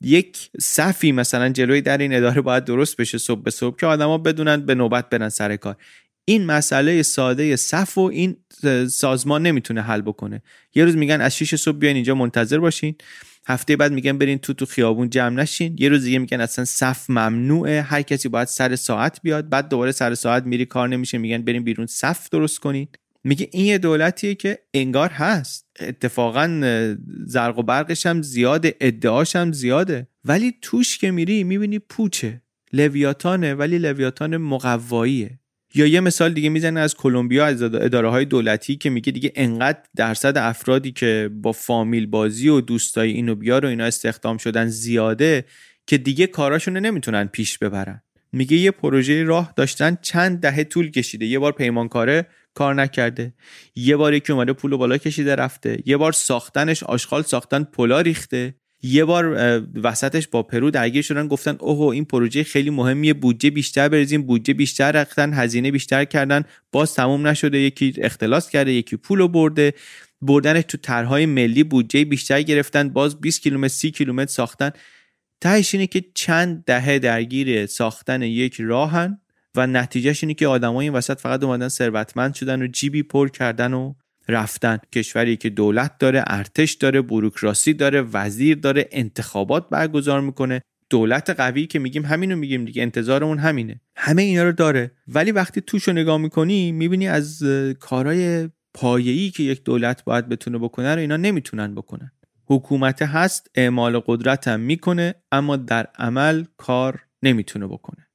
[0.00, 4.18] یک صفی مثلا جلوی در این اداره باید درست بشه صبح به صبح که آدما
[4.18, 5.76] بدونن به نوبت برن سر کار.
[6.24, 8.36] این مسئله ساده صف و این
[8.90, 10.42] سازمان نمی‌تونه حل بکنه.
[10.74, 12.94] یه روز میگن از 6 صبح بیاین اینجا منتظر باشین.
[13.46, 15.76] هفته بعد میگن برین تو تو خیابون جمع نشین.
[15.78, 17.82] یه روز دیگه میگن اصلا صف ممنوعه.
[17.82, 19.48] هر کسی باید سر ساعت بیاد.
[19.48, 21.18] بعد دوباره سر ساعت میری کار نمیشه.
[21.18, 22.88] میگن برین بیرون صف درست کنین.
[23.24, 25.66] میگه این یه دولتیه که انگار هست.
[25.80, 26.60] اتفاقا
[27.26, 30.08] زرق و برقش هم زیاده ادعاش هم زیاده.
[30.24, 32.42] ولی توش که میری می‌بینی پوچه.
[32.72, 35.38] لویاتانه ولی لویاتان مقواییه.
[35.74, 39.78] یا یه مثال دیگه می‌زنه از کلمبیا از اداره های دولتی که میگه دیگه انقدر
[39.96, 45.44] درصد افرادی که با فامیل بازی و دوستای اینو بیار و اینا استخدام شدن زیاده
[45.86, 48.02] که دیگه کاراشونو نمی‌تونن پیش ببرن.
[48.32, 51.26] میگه یه پروژه راه داشتن چند دهه طول کشیده.
[51.26, 53.34] یه بار پیمانکاره کار نکرده.
[53.74, 55.78] یه بار یکی اومده پول بالا کشیده رفته.
[55.86, 58.54] یه بار ساختنش آشغال ساختن پلا ریخته.
[58.84, 59.36] یه بار
[59.74, 64.54] وسطش با پرو درگیر شدن گفتن اوه این پروژه خیلی مهمیه بودجه بیشتر بریزیم بودجه
[64.54, 69.74] بیشتر رختن هزینه بیشتر کردن باز تموم نشده یکی اختلاس کرده یکی پول برده
[70.22, 74.70] بردنش تو طرحهای ملی بودجه بیشتر گرفتن باز 20 کیلومتر 30 کیلومتر ساختن.
[75.40, 79.20] تهش اینه که چند دهه درگیر ساختن یک راهن
[79.54, 83.72] و نتیجهش اینه که آدمای این وسط فقط اومدن ثروتمند شدن و جیبی پر کردن
[83.72, 83.94] و
[84.28, 84.78] رفتن.
[84.92, 90.62] کشوری که دولت داره ارتش داره بروکراسی داره وزیر داره انتخابات برگزار می‌کنه.
[90.90, 93.80] دولت قوی که میگیم همینو میگیم دیگه انتظارمون همینه.
[93.96, 94.90] همه اینا رو داره.
[95.08, 97.42] ولی وقتی توش رو نگاه می‌کنی می‌بینی از
[97.80, 102.10] کارهای پایه‌ای که یک دولت باید بتونه بکنه رو اینا نمی‌تونن بکنن.
[102.46, 108.06] حکومت هست اعمال قدرت هم می‌کنه اما در عمل کار نمی‌تونه بکنه.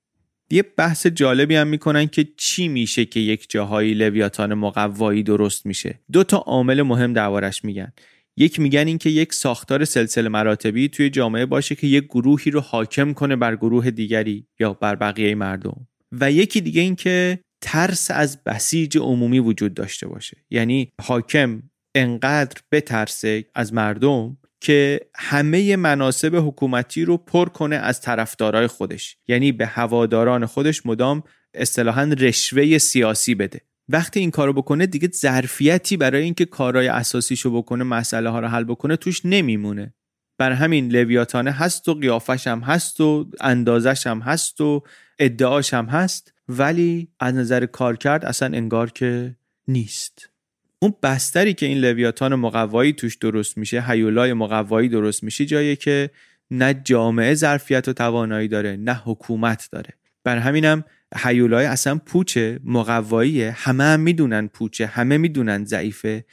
[0.52, 6.00] یه بحث جالبی هم می‌کنن که چی میشه که یک جاهایی لویاتان مقوایی درست میشه.
[6.12, 7.94] دو تا عامل مهم دربارش میگن.
[8.38, 13.14] یک میگن اینکه یک ساختار سلسله مراتبی توی جامعه باشه که یک گروهی رو حاکم
[13.14, 15.88] کنه بر گروه دیگری یا بر بقیه مردم.
[16.12, 20.38] و یکی دیگه اینکه ترس از بسیج عمومی وجود داشته باشه.
[20.50, 21.64] یعنی حاکم
[21.96, 29.18] انقدر بترسه از مردم که همه مناسب حکومتی رو پر کنه از طرفدارای خودش.
[29.28, 33.62] یعنی به هواداران خودش مدام اصطلاحا رشوه سیاسی بده.
[33.90, 38.64] وقتی این کارو بکنه دیگه ظرفیتی برای اینکه کارهای اساسیشو بکنه مسئله ها رو حل
[38.64, 39.94] بکنه توش نمیمونه.
[40.38, 44.84] بر همین لویاتانه هست و قیافش هم هست و اندازش هم هست و
[45.20, 49.36] ادعاش هم هست ولی از نظر کار کرد اصلا انگار که
[49.68, 50.30] نیست.
[50.82, 56.10] اون بستری که این لویاتان مقوایی توش درست میشه هیولای مقوایی درست میشه جایی که
[56.52, 59.90] نه جامعه ظرفیت و توانایی داره نه حکومت داره.
[60.24, 60.84] بر همینم
[61.16, 63.52] هیولای اصلا پوچه مقواییه.
[63.52, 66.26] همه هم می‌دونن پوچه همه می‌دونن ضعیفه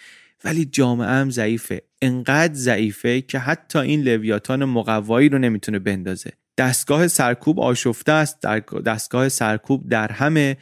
[0.44, 1.82] ولی جامعه هم ضعیفه.
[2.02, 6.30] انقدر ضعیفه که حتی این لویاتان مقوایی رو نمی‌تونه بندازه.
[6.58, 8.40] دستگاه سرکوب آشفته است
[8.86, 10.56] دستگاه سرکوب در همه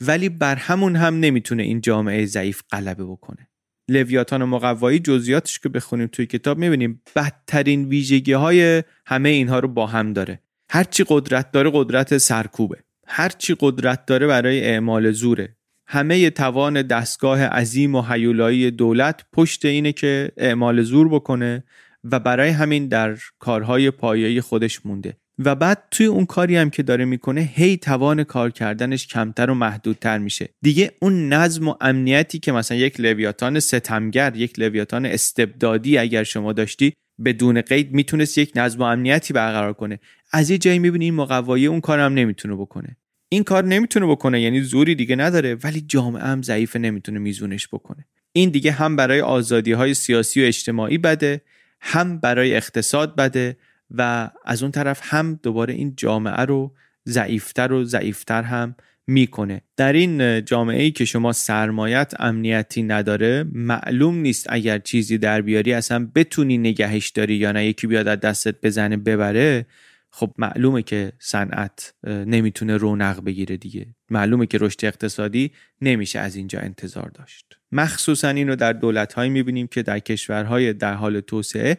[0.00, 3.48] ولی بر همون هم نمی‌تونه این جامعه ضعیف غلبه بکنه.
[3.88, 9.86] لویاتان مقوایی جزئیاتش که بخونیم توی کتاب می‌بینیم بدترین ویژگی های همه اینها رو با
[9.86, 10.40] هم داره.
[10.70, 12.76] هرچی قدرت داره قدرت سرکوبه.
[13.06, 15.56] هرچی قدرت داره برای اعمال زوره.
[15.86, 21.64] همه توان دستگاه عظیم و حیولایی دولت پشت اینه که اعمال زور بکنه
[22.04, 25.16] و برای همین در کارهای پایه‌ای خودش مونده.
[25.44, 29.54] و بعد توی اون کاری هم که داره می‌کنه هی توان کار کردنش کمتر و
[29.54, 30.48] محدودتر میشه.
[30.62, 36.52] دیگه اون نظم و امنیتی که مثلا یک لویاتان ستمگر یک لویاتان استبدادی اگر شما
[36.52, 36.92] داشتی
[37.24, 40.00] بدون قید می‌تونست یک نظم و امنیتی برقرار کنه.
[40.32, 42.96] از یه جایی می‌بینی این مقوایی اون کارم نمی‌تونه بکنه.
[43.28, 48.06] این کار نمی‌تونه بکنه یعنی زوری دیگه نداره ولی جامعه هم ضعیفه نمی‌تونه میزونش بکنه.
[48.32, 51.40] این دیگه هم برای آزادی های سیاسی و اجتماعی بده
[51.80, 53.56] هم برای اقتصاد بده
[53.90, 56.74] و از اون طرف هم دوباره این جامعه رو
[57.08, 58.74] ضعیفتر و ضعیفتر هم
[59.06, 59.62] می‌کنه.
[59.76, 65.72] در این جامعه ای که شما سرمایت امنیتی نداره معلوم نیست اگر چیزی در بیاری
[65.72, 67.66] اصلا بتونی نگهش داری یا نه.
[67.66, 69.66] یکی بیاد از دستت بزنه ببره
[70.10, 73.86] خب معلومه که صنعت نمی‌تونه رونق بگیره دیگه.
[74.10, 75.50] معلومه که رشد اقتصادی
[75.80, 77.46] نمیشه از اینجا انتظار داشت.
[77.72, 81.78] مخصوصا اینو در دولت می‌بینیم که در کشورهای در حال توسعه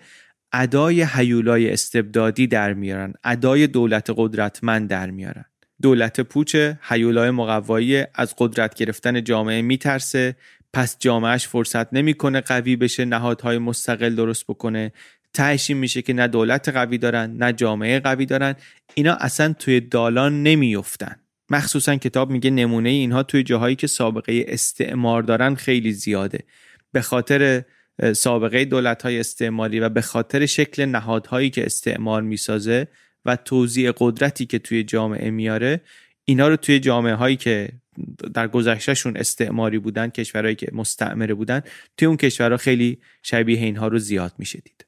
[0.53, 5.45] ادای حیولای استبدادی در میارن ادای دولت قدرتمند در میارن.
[5.81, 10.35] دولت پوچ حیولای مقوایی از قدرت گرفتن جامعه میترسه
[10.73, 14.91] پس جامعهش فرصت نمی‌کنه قوی بشه نهادهای مستقل درست بکنه.
[15.33, 18.55] تهش میشه که نه دولت قوی دارن نه جامعه قوی دارن.
[18.93, 21.15] اینا اصلا توی دالان نمیفتن
[21.49, 26.39] مخصوصا کتاب میگه نمونه اینها توی جاهایی که سابقه استعمار دارن خیلی زیاده.
[26.91, 27.63] به خاطر
[28.13, 32.87] سابقه دولت های استعماری و به خاطر شکل نهادهایی که استعمار می‌سازه
[33.25, 35.81] و توزیع قدرتی که توی جامعه میاره
[36.25, 37.69] اینا رو توی جامعه هایی که
[38.33, 41.61] در گذشتهشون استعماری بودن کشورهایی که مستعمره بودن
[41.97, 44.85] توی اون کشورها خیلی شبیه اینها رو زیاد میشه دید.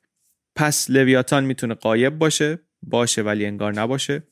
[0.56, 4.24] پس لویاتان می‌تونه قایب باشه باشه ولی انگار نباشه.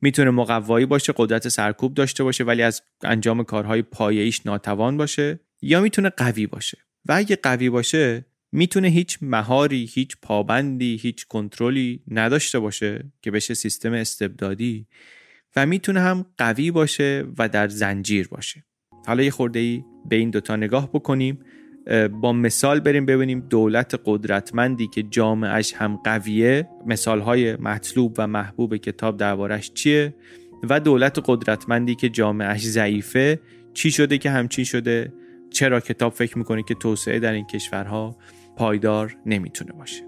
[0.00, 5.40] می‌تونه مقوایی باشه قدرت سرکوب داشته باشه ولی از انجام کارهای پایه‌ایش ناتوان باشه.
[5.62, 6.78] یا می‌تونه قوی باشه.
[7.08, 13.54] و اگه قوی باشه می‌تونه هیچ مهاری هیچ پابندی هیچ کنترلی نداشته باشه که بشه
[13.54, 14.86] سیستم استبدادی
[15.56, 18.64] و می‌تونه هم قوی باشه و در زنجیر باشه.
[19.06, 21.38] حالا یه خورده ای به این دوتا نگاه بکنیم.
[22.20, 29.16] با مثال بریم ببینیم دولت قدرتمندی که جامعش هم قویه مثالهای مطلوب و محبوب کتاب
[29.16, 30.14] دربارش چیه؟
[30.70, 33.40] و دولت قدرتمندی که جامعش ضعیفه
[33.74, 35.12] چی شده که همچین شده؟
[35.50, 38.16] چرا کتاب فکر می‌کنه که توسعه در این کشورها
[38.56, 40.07] پایدار نمی‌تونه باشه؟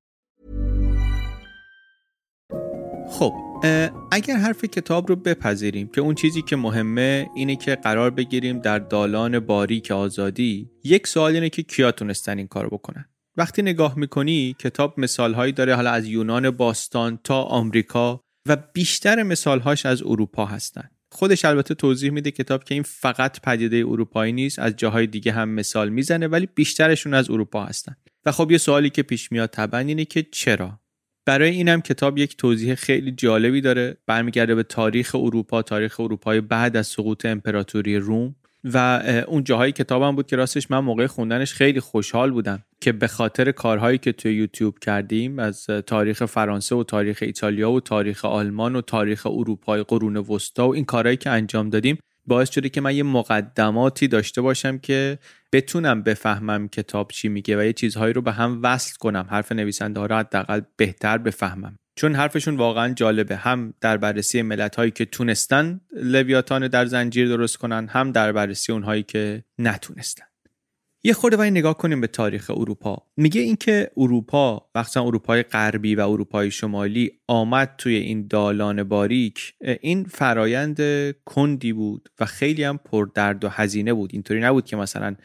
[3.11, 3.33] خب
[4.11, 8.79] اگر حرف کتاب رو بپذیریم که اون چیزی که مهمه اینه که قرار بگیریم در
[8.79, 13.05] دالان باریک آزادی یک سوال اینه که کیا تونستن این کار بکنن؟
[13.37, 19.85] وقتی نگاه می‌کنی کتاب مثالهایی داره حالا از یونان باستان تا آمریکا و بیشتر مثالهاش
[19.85, 20.89] از اروپا هستن.
[21.11, 25.49] خودش البته توضیح میده کتاب که این فقط پدیده اروپایی نیست از جاهای دیگه هم
[25.49, 27.95] مثال می‌زنه ولی بیشترشون از اروپا هستن.
[28.25, 30.80] و خب یه سوالی که پیش میاد طبعا اینه که چرا؟
[31.31, 33.97] برای اینم کتاب یک توضیح خیلی جالبی داره.
[34.07, 38.35] برمیگرده به تاریخ اروپا تاریخ اروپای بعد از سقوط امپراتوری روم.
[38.63, 43.07] و اون جاهای کتابم بود که راستش من موقع خوندنش خیلی خوشحال بودم که به
[43.07, 48.75] خاطر کارهایی که توی یوتیوب کردیم از تاریخ فرانسه و تاریخ ایتالیا و تاریخ آلمان
[48.75, 52.95] و تاریخ اروپای قرون وسطا و این کارهایی که انجام دادیم باعث شده که من
[52.95, 55.19] یه مقدماتی داشته باشم که
[55.53, 59.99] بتونم بفهمم کتاب چی میگه و یه چیزهایی رو به هم وصل کنم حرف نویسنده
[59.99, 61.77] ها رو حداقل بهتر بفهمم.
[61.95, 63.35] چون حرفشون واقعا جالبه.
[63.35, 68.71] هم در بررسی ملت هایی که تونستن لویاتان در زنجیر درست کنن هم در بررسی
[68.71, 70.30] اونهایی که نتونستن.
[71.03, 73.07] یه خورده باید نگاه کنیم به تاریخ اروپا.
[73.17, 79.53] میگه اینکه اروپا وقتا اروپای غربی و اروپای شمالی آمد توی این دالان باریک.
[79.81, 80.81] این فرایند
[81.25, 84.09] کندی بود و خیلی هم پر درد و هزینه بود.
[84.13, 85.15] اینطوری نبود که مثلا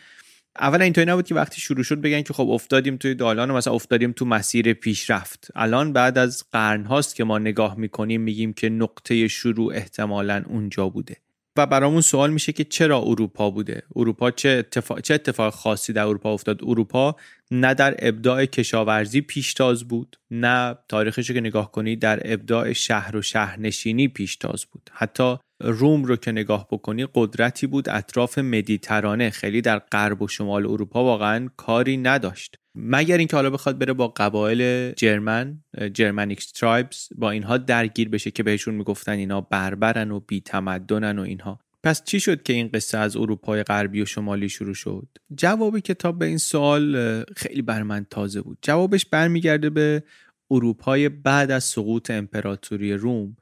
[0.59, 3.75] اولا اینطوری نبود که وقتی شروع شد بگن که خب افتادیم توی دالان و مثلا
[3.75, 5.49] افتادیم تو مسیر پیشرفت.
[5.55, 10.89] الان بعد از قرن هاست که ما نگاه می‌کنیم میگیم که نقطه شروع احتمالا اونجا
[10.89, 11.17] بوده.
[11.57, 16.07] و برامون سوال میشه که چرا اروپا بوده؟ اروپا چه اتفاق, چه اتفاق خاصی در
[16.07, 17.17] اروپا افتاد؟ اروپا
[17.51, 23.23] نه در ابداع کشاورزی پیشتاز بود نه تاریخش که نگاه کنی در ابداع شهر و
[23.23, 24.91] شهرنشینی پیشتاز بود.
[24.93, 29.31] حتی روم رو که نگاه بکنی قدرتی بود اطراف مدیترانه.
[29.31, 32.57] خیلی در غرب و شمال اروپا واقعا کاری نداشت.
[32.75, 35.59] مگر اینکه حالا بخواد بره با قبایل جرمن
[35.93, 41.23] جرمنیک ترایبز با اینها درگیر بشه که بهشون می‌گفتن اینا بربرن و بی تمدنن و
[41.23, 41.61] اینها.
[41.83, 46.19] پس چی شد که این قصه از اروپای غربی و شمالی شروع شد؟ جواب کتاب
[46.19, 48.59] به این سوال خیلی بر من تازه بود.
[48.63, 50.03] جوابش برمیگرده به
[50.51, 53.37] اروپای بعد از سقوط امپراتوری روم.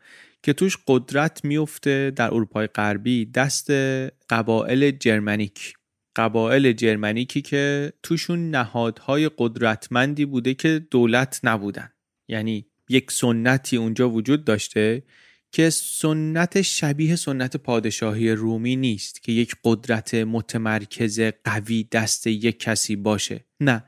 [0.44, 3.70] که توش قدرت میفته در اروپای غربی دست
[4.30, 5.74] قبایل جرمنیک.
[6.16, 11.90] قبایل جرمنیکی که توشون نهادهای قدرتمندی بوده که دولت نبودن.
[12.28, 15.02] یعنی یک سنتی اونجا وجود داشته
[15.52, 22.96] که سنت شبیه سنت پادشاهی رومی نیست که یک قدرت متمرکز قوی دست یک کسی
[22.96, 23.44] باشه.
[23.60, 23.84] نه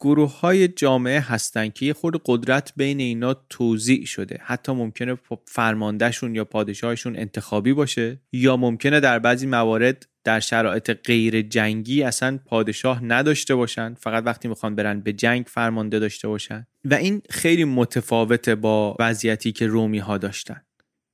[0.00, 4.38] گروه های جامعه هستن که یه خود قدرت بین اینا توضیع شده.
[4.42, 11.42] حتی ممکنه فرماندهشون یا پادشاهشون انتخابی باشه یا ممکنه در بعضی موارد در شرایط غیر
[11.42, 13.94] جنگی اصلا پادشاه نداشته باشن.
[13.94, 16.66] فقط وقتی می‌خوان برن به جنگ فرمانده داشته باشن.
[16.84, 20.62] و این خیلی متفاوته با وضعیتی که رومی ها داشتن.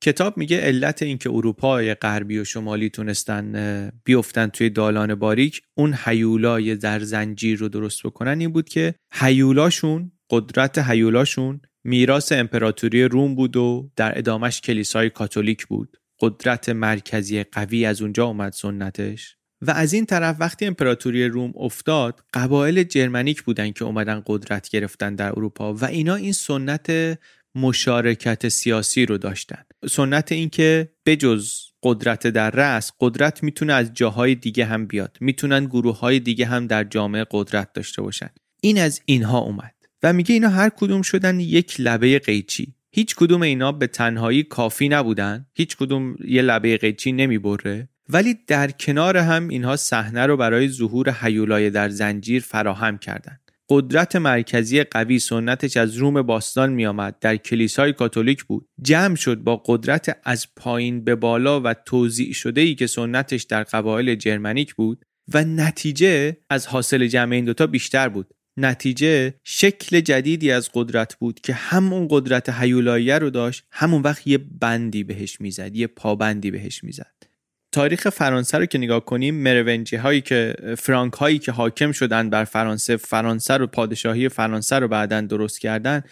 [0.07, 6.77] کتاب میگه علت اینکه اروپای غربی و شمالی تونستن بیفتن توی دالان باریک اون حیولای
[6.77, 13.57] در زنجیر رو درست بکنن این بود که حیولاشون قدرت حیولاشون میراث امپراتوری روم بود
[13.57, 15.97] و در ادامش کلیسای کاتولیک بود.
[16.21, 19.37] قدرت مرکزی قوی از اونجا اومد سنتش.
[19.63, 25.15] و از این طرف وقتی امپراتوری روم افتاد قبایل جرمنیک بودن که اومدن قدرت گرفتن
[25.15, 27.19] در اروپا و اینا این سنت
[27.55, 29.66] مشارکت سیاسی رو داشتن.
[29.89, 31.53] سنت اینکه بجز
[31.83, 35.17] قدرت در رأس قدرت می‌تونه از جاهای دیگه هم بیاد.
[35.21, 38.31] می‌تونن گروه های دیگه هم در جامعه قدرت داشته باشن.
[38.61, 39.75] این از اینها اومد.
[40.03, 42.75] و میگه اینا هر کدوم شدن یک لبه قیچی.
[42.93, 45.47] هیچ کدوم اینا به تنهایی کافی نبودن.
[45.55, 47.89] هیچ کدوم یه لبه قیچی نمی‌بره.
[48.09, 53.46] ولی در کنار هم اینها صحنه رو برای ظهور حیولای در زنجیر فراهم کردند.
[53.69, 58.69] قدرت مرکزی قوی سنتش از روم باستان می آمد در کلیسای کاتولیک بود.
[58.83, 63.63] جمع شد با قدرت از پایین به بالا و توضیع شده ای که سنتش در
[63.63, 65.05] قبایل جرمنیک بود
[65.35, 68.35] و نتیجه از حاصل جمع این دوتا بیشتر بود.
[68.57, 74.39] نتیجه شکل جدیدی از قدرت بود که همون قدرت حیولاییه رو داشت همون وقت یه
[74.39, 77.36] بندی بهش می‌زد یه پابندی بهش می‌زد.
[77.77, 82.45] تاریخ فرانسه رو که نگاه کنیم مرونجی هایی که فرانک هایی که حاکم شدن بر
[82.45, 86.03] فرانسه فرانسه رو پادشاهی فرانسه رو بعدا درست کردن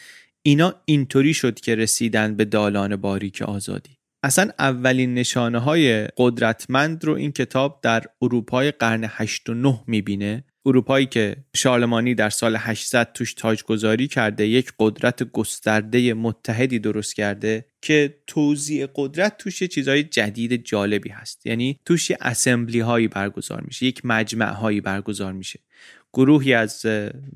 [0.43, 3.91] اینا اینطوری شد که رسیدن به دالان باریک آزادی.
[4.23, 10.45] اصلا اولین نشانه های قدرتمند رو این کتاب در اروپای قرن 8 و 9 می‌بینه.
[10.67, 17.65] اروپایی که شارلمانی در سال 800 توش تاجگذاری کرده یک قدرت گسترده متحدی درست کرده.
[17.85, 21.47] که توزیع قدرت توش چیزهای جدید جالبی هست.
[21.47, 25.61] یعنی توش اسمبلی هایی برگزار میشه یک مجمع هایی برگزار میشه.
[26.13, 26.87] گروهی از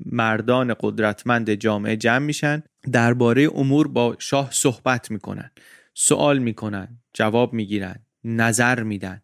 [0.05, 5.51] مردان قدرتمند جامعه جمع میشن درباره امور با شاه صحبت می‌کنن
[5.93, 9.21] سوال می‌کنن جواب می‌گیرن نظر میدن.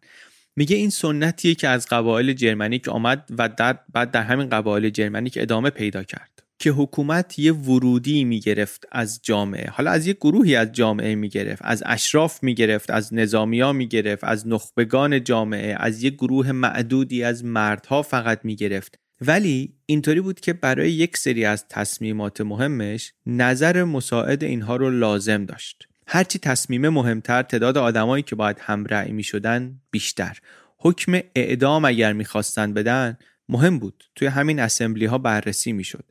[0.56, 5.38] میگه این سنتیه که از قبایل جرمنیک آمد و در بعد در همین قبایل جرمنیک
[5.40, 6.42] ادامه پیدا کرد.
[6.58, 9.70] که حکومت یه ورودی می‌گرفت از جامعه.
[9.70, 15.24] حالا از یه گروهی از جامعه می‌گرفت از اشراف می‌گرفت از نظامیا می‌گرفت از نخبگان
[15.24, 18.98] جامعه از یه گروه معدودی از مردها فقط می‌گرفت.
[19.20, 25.44] ولی اینطوری بود که برای یک سری از تصمیمات مهمش نظر مساعد اینها رو لازم
[25.44, 25.88] داشت.
[26.06, 30.38] هرچی تصمیم مهمتر تعداد آدمایی که باید همرأی می شدن بیشتر.
[30.78, 34.04] حکم اعدام اگر می‌خواستن بدن مهم بود.
[34.14, 36.04] توی همین اسمبلی ها بررسی می‌شد.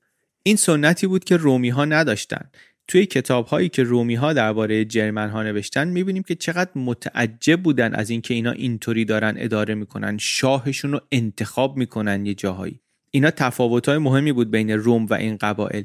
[0.48, 2.50] این سنتی بود که رومی ها نداشتن
[2.88, 7.94] توی کتاب هایی که رومی ها درباره جرمن ها نوشتن می‌بینیم که چقدر متعجب بودن
[7.94, 12.80] از اینکه اینا اینطوری دارن اداره می‌کنن شاهشون رو انتخاب می‌کنن یه جاهایی.
[13.12, 15.84] اینا تفاوت های مهمی بود بین روم و این قبایل.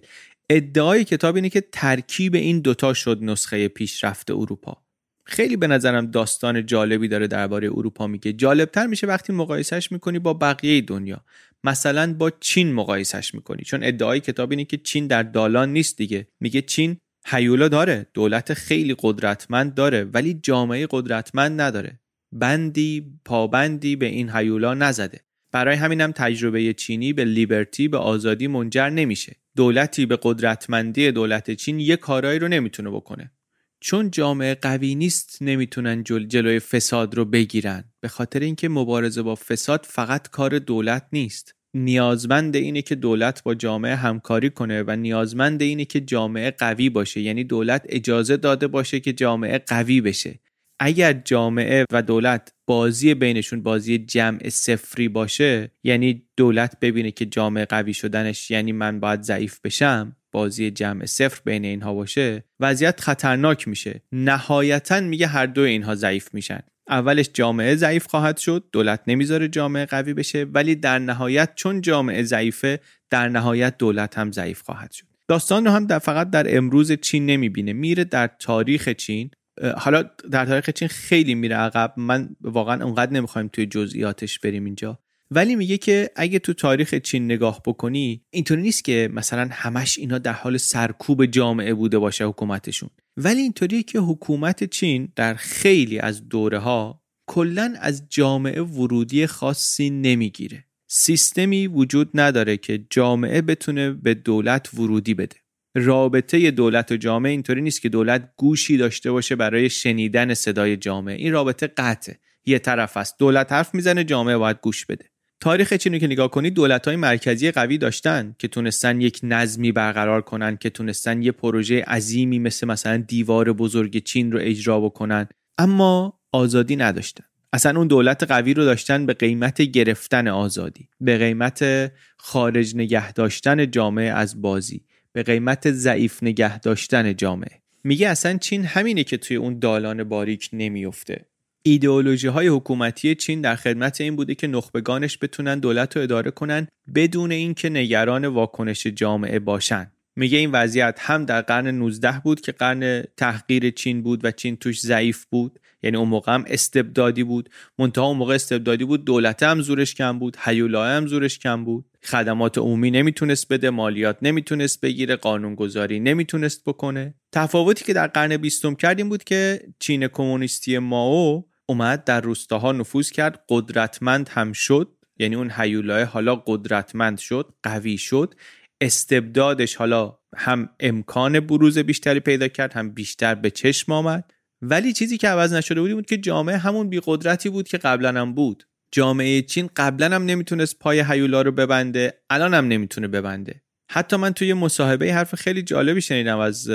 [0.50, 4.76] ادعای کتاب اینه که ترکیب این دوتا شد نسخه پیشرفت اروپا.
[5.24, 8.32] خیلی به نظرم داستان جالبی داره درباره اروپا میگه.
[8.32, 11.24] جالبتر میشه وقتی مقایسش می‌کنی با بقیه دنیا.
[11.64, 13.62] مثلا با چین مقایسش می‌کنی.
[13.62, 16.26] چون ادعای کتاب اینه که چین در دالان نیست دیگه.
[16.40, 16.96] میگه چین
[17.26, 22.00] هیولا داره دولت خیلی قدرتمند داره ولی جامعه قدرتمند نداره.
[22.32, 25.20] بندی پابندی به این هیولا نزده.
[25.52, 29.36] برای همینم تجربه چینی به لیبرتی به آزادی منجر نمیشه.
[29.56, 33.32] دولتی به قدرتمندی دولت چین یه کارایی رو نمی‌تونه بکنه.
[33.80, 37.84] چون جامعه قوی نیست نمی‌تونن جل جلوی فساد رو بگیرن.
[38.00, 41.54] به خاطر اینکه مبارزه با فساد فقط کار دولت نیست.
[41.74, 47.20] نیازمند اینه که دولت با جامعه همکاری کنه و نیازمند اینه که جامعه قوی باشه.
[47.20, 50.38] یعنی دولت اجازه داده باشه که جامعه قوی بشه.
[50.82, 57.64] اگر جامعه و دولت بازی بینشون بازی جمع صفری باشه یعنی دولت ببینه که جامعه
[57.64, 63.68] قوی شدنش یعنی من باید ضعیف بشم بازی جمع صفر بین اینها باشه وضعیت خطرناک
[63.68, 64.02] میشه.
[64.12, 66.60] نهایتا میگه هر دو اینها ضعیف میشن.
[66.88, 72.22] اولش جامعه ضعیف خواهد شد دولت نمی‌ذاره جامعه قوی بشه ولی در نهایت چون جامعه
[72.22, 75.06] ضعیفه در نهایت دولت هم ضعیف خواهد شد.
[75.28, 79.30] داستان رو هم در فقط در امروز چین نمی‌بینه میره در تاریخ چین.
[79.76, 81.94] حالا در تاریخ چین خیلی میره عقب.
[81.96, 84.98] من واقعا اونقدر نمی‌خوایم توی جزئیاتش بریم اینجا.
[85.30, 90.18] ولی میگه که اگه تو تاریخ چین نگاه بکنی اینطوری نیست که مثلا همش اینا
[90.18, 92.90] در حال سرکوب جامعه بوده باشه حکومتشون.
[93.16, 99.90] ولی اینطوریه که حکومت چین در خیلی از دوره ها کلا از جامعه ورودی خاصی
[99.90, 100.64] نمی‌گیره.
[100.88, 105.36] سیستمی وجود نداره که جامعه بتونه به دولت ورودی بده.
[105.74, 111.14] رابطه دولت و جامعه اینطوری نیست که دولت گوشی داشته باشه برای شنیدن صدای جامعه.
[111.14, 112.18] این رابطه قطعه.
[112.46, 115.10] یه طرف است دولت حرف می‌زنه جامعه باید گوش بده.
[115.40, 120.22] تاریخ چین که نگاه کنید دولت های مرکزی قوی داشتن که تونستن یک نظمی برقرار
[120.22, 125.28] کنن که تونستن یه پروژه عظیمی مثل مثلا دیوار بزرگ چین رو اجرا بکنن.
[125.58, 127.24] اما آزادی نداشتن.
[127.52, 133.70] اصلا اون دولت قوی رو داشتن به قیمت گرفتن آزادی به قیمت خارج نگه داشتن
[133.70, 137.62] جامعه از بازی به قیمت ضعیف نگه داشتن جامعه.
[137.84, 141.26] میگه اصلا چین همینه که توی اون دالان باریک نمیفته
[141.62, 146.68] ایدئولوژی های حکومتی چین در خدمت این بوده که نخبگانش بتونن دولت رو اداره کنن
[146.94, 149.92] بدون اینکه نگران واکنش جامعه باشن.
[150.16, 154.56] میگه این وضعیت هم در قرن 19 بود که قرن تحقیر چین بود و چین
[154.56, 155.58] توش ضعیف بود.
[155.82, 157.50] یعنی اون موقع هم استبدادی بود.
[157.78, 161.84] منتها اون موقع استبدادی بود دولت هم زورش کم بود هیولای هم زورش کم بود.
[162.02, 167.14] خدمات عمومی نمی‌تونست بده مالیات نمی‌تونست بگیره قانونگذاری نمی‌تونست بکنه.
[167.32, 173.10] تفاوتی که در قرن بیستم کردیم بود که چین کمونیستی ماو اومد در روستاها نفوذ
[173.10, 173.44] کرد.
[173.48, 174.96] قدرتمند هم شد.
[175.18, 178.34] یعنی اون هیولای حالا قدرتمند شد قوی شد.
[178.80, 184.32] استبدادش حالا هم امکان بروز بیشتری پیدا کرد هم بیشتر به چشم آمد.
[184.62, 188.20] ولی چیزی که عوض نشده بود بود که جامعه همون بی قدرتی بود که قبلا
[188.20, 188.64] هم بود.
[188.92, 193.62] جامعه چین قبلا هم نمی‌تونست پای هیولا رو ببنده الان هم نمی‌تونه ببنده.
[193.90, 196.70] حتی من توی مصاحبه حرف خیلی جالبی شنیدم از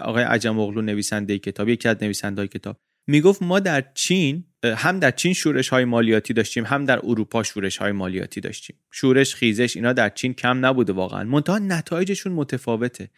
[0.00, 2.76] آقای عجم اغلو نویسنده کتاب یکی از نویسنده کتاب.
[3.08, 7.76] می‌گفت ما در چین هم در چین شورش های مالیاتی داشتیم هم در اروپا شورش
[7.76, 8.76] های مالیاتی داشتیم.
[8.90, 11.24] شورش خیزش اینا در چین کم نبوده واقعا.
[11.24, 13.10] منتها نتایجشون متفاوته.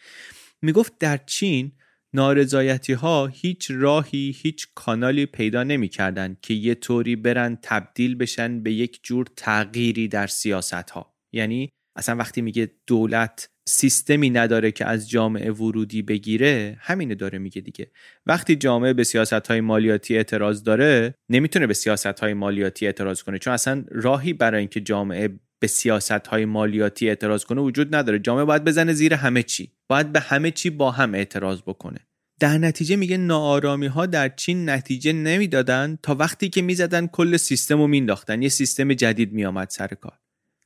[0.63, 1.73] می‌گفت در چین
[2.15, 8.73] نارضایتی ها هیچ راهی هیچ کانالی پیدا نمی‌کردن که یه طوری برن تبدیل بشن به
[8.73, 15.11] یک جور تغییری در سیاست ها یعنی اصلا وقتی میگه دولت سیستمی نداره که از
[15.11, 17.91] جامعه ورودی بگیره همینه داره میگه دیگه.
[18.27, 23.39] وقتی جامعه به سیاست های مالیاتی اعتراض داره نمی‌تونه به سیاست های مالیاتی اعتراض کنه
[23.39, 28.19] چون اصلا راهی برای اینکه جامعه به سیاست های مالیاتی اعتراض کنه وجود نداره.
[28.19, 31.99] جامعه باید بزنه زیر همه چی باید به همه چی با هم اعتراض بکنه.
[32.41, 37.79] در نتیجه میگه ناآرامی ها در چین نتیجه نمی‌دادن تا وقتی که می‌زدن کل سیستم
[37.79, 40.19] رو مینداختن یه سیستم جدید میآمد سر کار.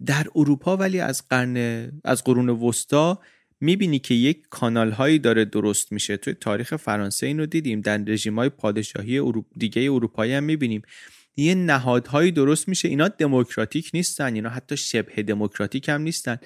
[0.07, 1.57] در اروپا ولی از قرن
[2.05, 3.20] از قرون وسطا
[3.61, 6.16] می‌بینی که یک کانال هایی داره درست میشه.
[6.16, 7.80] توی تاریخ فرانسه اینو دیدیم.
[7.80, 9.22] در رژیم های پادشاهی
[9.59, 10.82] دیگه اروپایی هم می‌بینیم.
[11.36, 12.88] یه نهادهایی درست میشه.
[12.88, 14.34] اینا دموکراتیک نیستن.
[14.34, 16.38] اینا حتی شبه دموکراتیک هم نیستن.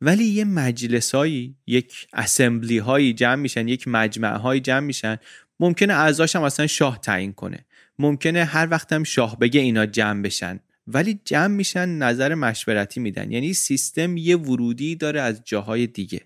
[0.00, 3.68] ولی یه مجلس هایی یک اسمبلی هایی جمع میشن.
[3.68, 5.16] یک مجمع هایی جمع میشن.
[5.60, 7.66] ممکنه اعضاش هم اصلا شاه تعیین کنه.
[7.98, 10.60] ممکنه هر وقت هم شاه بگه اینا جمع بشن.
[10.86, 13.32] ولی جمع میشن نظر مشورتی میدن.
[13.32, 16.20] یعنی سیستم یه ورودی داره از جاهای دیگه.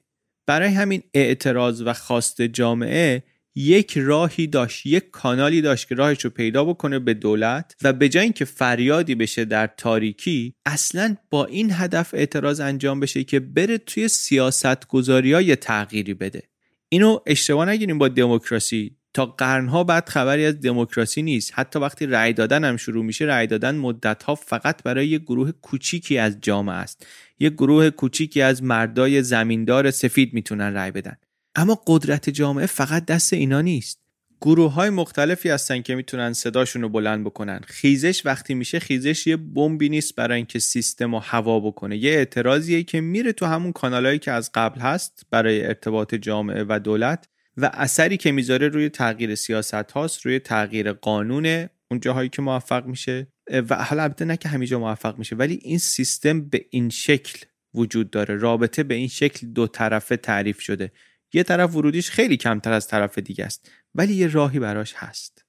[0.46, 3.22] برای همین اعتراض و خواست جامعه
[3.56, 8.08] یک راهی داشت یک کانالی داشت که راهش رو پیدا بکنه به دولت و به
[8.08, 13.78] جای اینکه فریادی بشه در تاریکی اصلا با این هدف اعتراض انجام بشه که بره
[13.78, 16.42] توی سیاست گذاری های تغییری بده.
[16.88, 18.96] اینو اشتباه نگیریم با دموکراسی.
[19.14, 21.52] تا قرنها بعد خبری از دموکراسی نیست.
[21.54, 26.18] حتی وقتی رأی دادن هم شروع میشه رأی دادن مدتها فقط برای یک گروه کوچیکی
[26.18, 27.06] از جامعه است.
[27.38, 31.16] یک گروه کوچیکی از مردای زمیندار سفید می‌تونن رأی بدن.
[31.54, 34.00] اما قدرت جامعه فقط دست اینا نیست.
[34.40, 37.60] گروه های مختلفی هستن که می‌تونن صداشون رو بلند بکنن.
[37.66, 41.96] خیزش وقتی میشه خیزش یه بمبی نیست برای اینکه سیستم رو هوا بکنه.
[41.96, 46.80] یه اعتراضیه که میره تو همون کانالایی که از قبل هست برای ارتباط جامعه و
[46.84, 47.28] دولت.
[47.56, 52.86] و اثری که می‌ذاره روی تغییر سیاست هاست روی تغییر قانون اون جاهایی که موفق
[52.86, 53.26] میشه.
[53.70, 58.10] و حالا البته نه که همینجا موفق میشه ولی این سیستم به این شکل وجود
[58.10, 58.36] داره.
[58.36, 60.92] رابطه به این شکل دو طرفه تعریف شده.
[61.32, 65.44] یه طرف ورودیش خیلی کمتر از طرف دیگه است ولی یه راهی براش هست.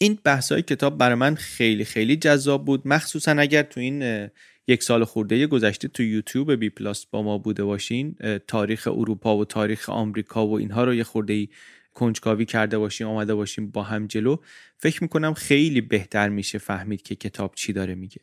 [0.00, 4.28] این بحث های کتاب برای من خیلی خیلی جذاب بود مخصوصا اگر تو این
[4.68, 8.16] یک سال خورده گذشته تو یوتیوب بی پلاس با ما بوده باشین.
[8.46, 11.48] تاریخ اروپا و تاریخ آمریکا و اینها رو یه خورده ای
[11.94, 14.36] کنجکاوی کرده باشیم آمده باشیم با هم جلو.
[14.78, 18.20] فکر می‌کنم خیلی بهتر میشه فهمید که کتاب چی داره میگه.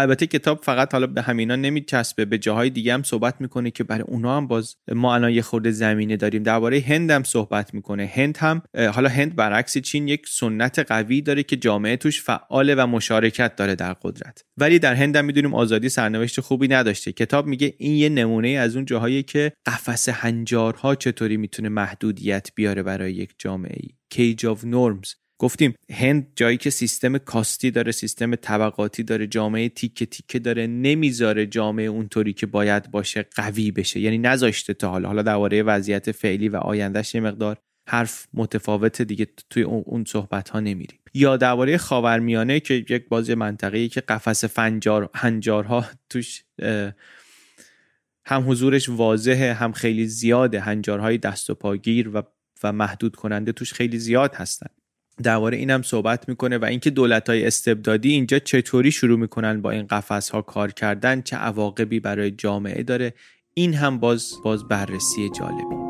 [0.00, 4.04] البته کتاب فقط حالا به همینا نمیچسبه به جاهای دیگه هم صحبت می‌کنه که برای
[4.06, 6.42] اونا هم باز ما الان یه خورده زمینه داریم.
[6.42, 8.10] درباره هند هم صحبت می‌کنه.
[8.14, 12.86] هند هم حالا هند برعکس چین یک سنت قوی داره که جامعه توش فعاله و
[12.86, 14.44] مشارکت داره در قدرت.
[14.56, 17.12] ولی در هند هم می‌دونیم آزادی سرنوشت خوبی نداشته.
[17.12, 22.82] کتاب میگه این یه نمونه از اون جاهایی که قفس هنجارها چطوری می‌تونه محدودیت بیاره
[22.82, 25.29] برای یک جامعه ای کیج of norms.
[25.40, 31.46] گفتیم هند جایی که سیستم کاستی داره سیستم طبقاتی داره جامعه تیکه تیکه داره نمی‌ذاره
[31.46, 34.00] جامعه اونطوری که باید باشه قوی بشه.
[34.00, 35.08] یعنی نذاشته تا حالا.
[35.08, 37.56] حالا درباره وضعیت فعلی و آیندهش یه مقدار
[37.88, 40.98] حرف متفاوت دیگه توی اون صحبت ها نمیریم.
[41.14, 46.44] یا درباره خاورمیانه که یک بازی منطقه‌ای که قفس فنجار هنجارها توش
[48.26, 50.60] هم حضورش واضحه هم خیلی زیاده.
[50.60, 52.22] هنجارهای دست و پاگیر و
[52.62, 54.79] و محدود کننده توش خیلی زیاد هستن.
[55.22, 59.86] درباره اینم صحبت می‌کنه و اینکه دولت های استبدادی اینجا چطوری شروع می‌کنن با این
[59.86, 63.14] قفس ها کار کردن چه عواقبی برای جامعه داره
[63.54, 65.89] این هم باز باز بررسی جالبی.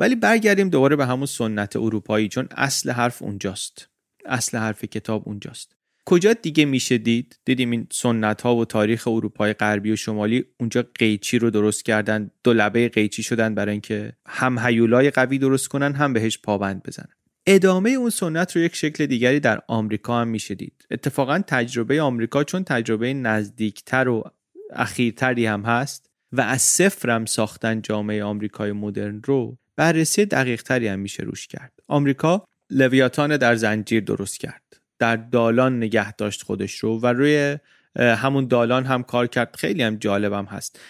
[0.00, 3.88] ولی برگردیم دوباره به همون سنت اروپایی چون اصل حرف اونجاست.
[4.26, 5.76] اصل حرف کتاب اونجاست.
[6.04, 10.84] کجا دیگه میشه دید؟ دیدیم این سنت ها و تاریخ اروپای غربی و شمالی اونجا
[10.94, 15.94] قیچی رو درست کردن دو لبه قیچی شدن برای اینکه هم هیولای قوی درست کنن
[15.94, 17.14] هم بهش پابند بزنن.
[17.46, 20.86] ادامه اون سنت رو یک شکل دیگری در آمریکا هم میشه دید.
[20.90, 24.24] اتفاقا تجربه آمریکا چون تجربه نزدیکتر و
[24.72, 30.98] اخیرتری هم هست و از صفرم ساختن جامعه آمریکای مدرن رو بررسی دقیق تری هم
[30.98, 31.72] میشه روش کرد.
[31.88, 34.62] آمریکا لویاتان در زنجیر درست کرد.
[34.98, 37.58] در دالان نگه داشت خودش رو و روی
[37.98, 39.56] همون دالان هم کار کرد.
[39.56, 40.80] خیلی هم جالبم هست.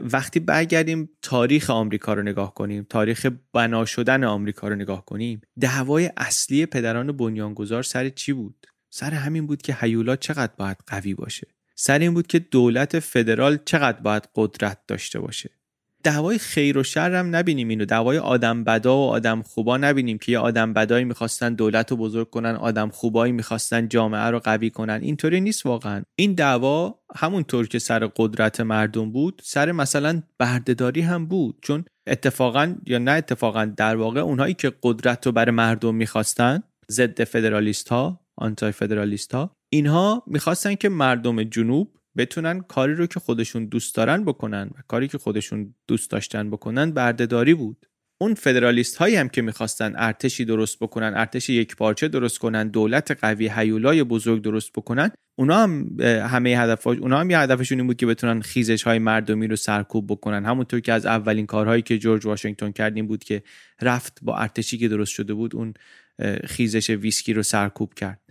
[0.00, 6.10] وقتی برگردیم تاریخ آمریکا رو نگاه کنیم تاریخ بنا شدن آمریکا رو نگاه کنیم دعوای
[6.16, 11.46] اصلی پدران بنیانگذار سر چی بود؟ سر همین بود که هیولا چقدر باید قوی باشه.
[11.74, 15.50] سر این بود که دولت فدرال چقدر باید قدرت داشته باشه.
[16.02, 17.84] دعوای خیر و شر هم نبینیم اینو.
[17.84, 22.30] دعوای آدم بدا و آدم خوبا نبینیم که یه آدم بدایی می‌خواستن دولت رو بزرگ
[22.30, 25.00] کنن آدم خوبایی می‌خواستن جامعه رو قوی کنن.
[25.02, 26.02] اینطوری نیست واقعا.
[26.16, 31.58] این دعوا همونطور که سر قدرت مردم بود سر مثلا بردهداری هم بود.
[31.62, 37.24] چون اتفاقا یا نه اتفاقا در واقع اونهایی که قدرت رو برای مردم می‌خواستن ضد
[37.24, 43.66] فدرالیست ها آنتای فدرالیست ها اینها می‌خواستن که مردم جنوب بتونن کاری رو که خودشون
[43.66, 47.86] دوست دارن بکنن و کاری که خودشون دوست داشتن بکنن بردهداری بود.
[48.20, 53.10] اون فدرالیست هایی هم که می‌خواستن ارتشی درست بکنن ارتش یک پارچه درست کنن دولت
[53.10, 57.96] قوی هیولای بزرگ درست بکنن اونا هم همه هدف اونا هم یه هدفشون این بود
[57.96, 60.44] که بتونن خیزش های مردمی رو سرکوب بکنن.
[60.44, 63.42] همونطور که از اولین کارهایی که جورج واشنگتن کرد این بود که
[63.80, 65.74] رفت با ارتشی که درست شده بود اون
[66.44, 68.21] خیزش ویسکی رو سرکوب کرد.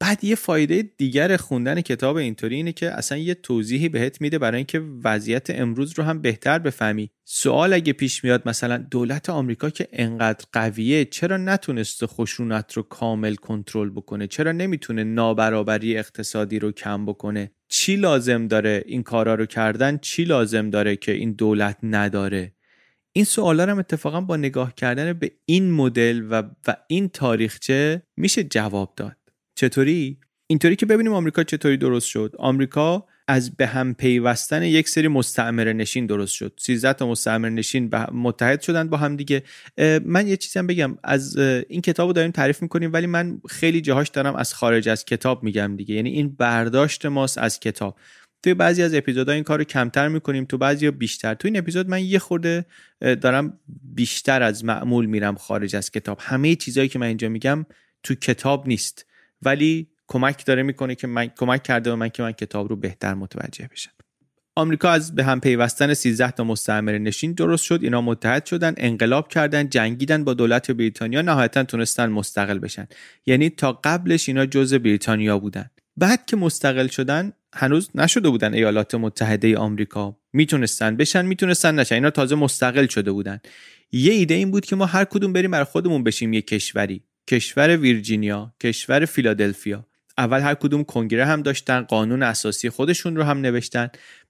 [0.00, 4.56] بعد یه فایده دیگر خوندن کتاب اینطوری اینه که اصلا یه توضیحی بهت میده برای
[4.56, 7.10] اینکه وضعیت امروز رو هم بهتر بفهمی.
[7.24, 13.34] سوال اگه پیش میاد مثلا دولت آمریکا که انقدر قویه چرا نتونسته خشونت رو کامل
[13.34, 19.46] کنترل بکنه؟ چرا نمی‌تونه نابرابری اقتصادی رو کم بکنه؟ چی لازم داره این کارا رو
[19.46, 22.52] کردن؟ چی لازم داره که این دولت نداره؟
[23.12, 28.44] این سوالا هم اتفاقا با نگاه کردن به این مدل و, و این تاریخچه میشه
[28.44, 29.16] جواب داد.
[29.60, 32.34] چطوری؟ اینطوری که ببینیم آمریکا چطوری درست شد.
[32.38, 36.52] آمریکا از به هم پیوستن یک سری مستعمره نشین درست شد.
[36.58, 39.42] 13 تا مستعمره نشین متحد شدن با هم دیگه.
[40.04, 40.98] من یه چیزی هم بگم.
[41.04, 41.36] از
[41.68, 45.42] این کتاب رو داریم تعریف می‌کنیم ولی من خیلی جاهاش دارم از خارج از کتاب
[45.42, 45.94] میگم دیگه.
[45.94, 47.98] یعنی این برداشت ماست از کتاب.
[48.42, 51.34] توی بعضی از اپیزودها این کار رو کمتر می‌کنیم تو بعضی بیشتر.
[51.34, 52.64] تو این اپیزود من یه خورده
[53.00, 53.60] دارم
[53.94, 56.18] بیشتر از معمول میرم خارج از کتاب.
[56.22, 57.66] همه چیزهایی که من اینجا میگم
[58.02, 59.06] تو کتاب نیست.
[59.42, 63.14] ولی کمک داره می‌کنه که من کمک کرده به من که من کتاب رو بهتر
[63.14, 63.90] متوجه بشم.
[64.56, 67.80] آمریکا از به هم پیوستن 13 تا مستعمره نشین درست شد.
[67.82, 71.22] اینا متحد شدن انقلاب کردن جنگیدن با دولت بریتانیا.
[71.22, 72.86] نهایتا تونستن مستقل بشن.
[73.26, 75.70] یعنی تا قبلش اینا جزء بریتانیا بودن.
[75.96, 80.16] بعد که مستقل شدن هنوز نشده بودن ایالات متحده آمریکا.
[80.32, 81.94] می‌تونستن بشن می‌تونستن نشن.
[81.94, 83.40] اینا تازه مستقل شده بودن.
[83.92, 87.02] یه ایده این بود که ما هر کدوم بریم برای خودمون بشیم یه کشوری.
[87.30, 89.86] کشور ویرجینیا کشور فیلادلفیا.
[90.18, 93.88] اول هر کدوم کنگره هم داشتن قانون اساسی خودشون رو هم نوشتن.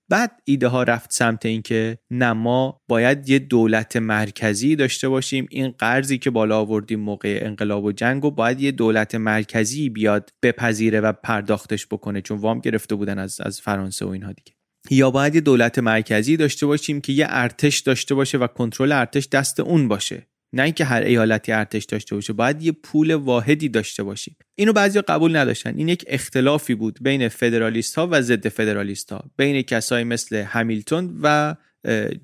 [0.09, 5.46] بعد ایده ها رفت سمت اینکه نه ما باید یه دولت مرکزی داشته باشیم.
[5.51, 10.30] این قرضی که بالا آوردیم موقع انقلاب و جنگ و باید یه دولت مرکزی بیاد
[10.42, 14.53] بپذیره و پرداختش بکنه چون وام گرفته بودن از از فرانسه و اینها دیگه.
[14.90, 19.28] یا باید یه دولت مرکزی داشته باشیم که یه ارتش داشته باشه و کنترل ارتش
[19.28, 20.26] دست اون باشه.
[20.53, 24.36] نه اینکه هر ایالتی ارتش داشته باشه باید یه پول واحدی داشته باشیم.
[24.55, 25.74] اینو بعضی قبول نداشتن.
[25.76, 31.18] این یک اختلافی بود بین فدرالیست ها و ضد فدرالیست ها بین کسایی مثل همیلتون
[31.22, 31.55] و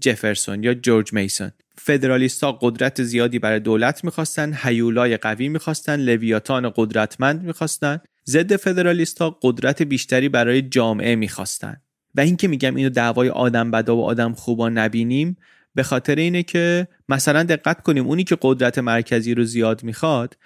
[0.01, 1.51] جفرسون یا جورج میسون.
[1.79, 7.99] فدرالیستا قدرت زیادی برای دولت می‌خواستن هیولای قوی می‌خواستن لویاتان قدرتمند می‌خواستن.
[8.27, 11.77] ضد فدرالیستا قدرت بیشتری برای جامعه می‌خواستن.
[12.15, 15.37] و اینکه میگم اینو دعوای آدم بدا و آدم خوبا نبینیم
[15.77, 20.37] به خاطر اینه که مثلا دقت کنیم اونی که قدرت مرکزی رو زیاد می‌خواد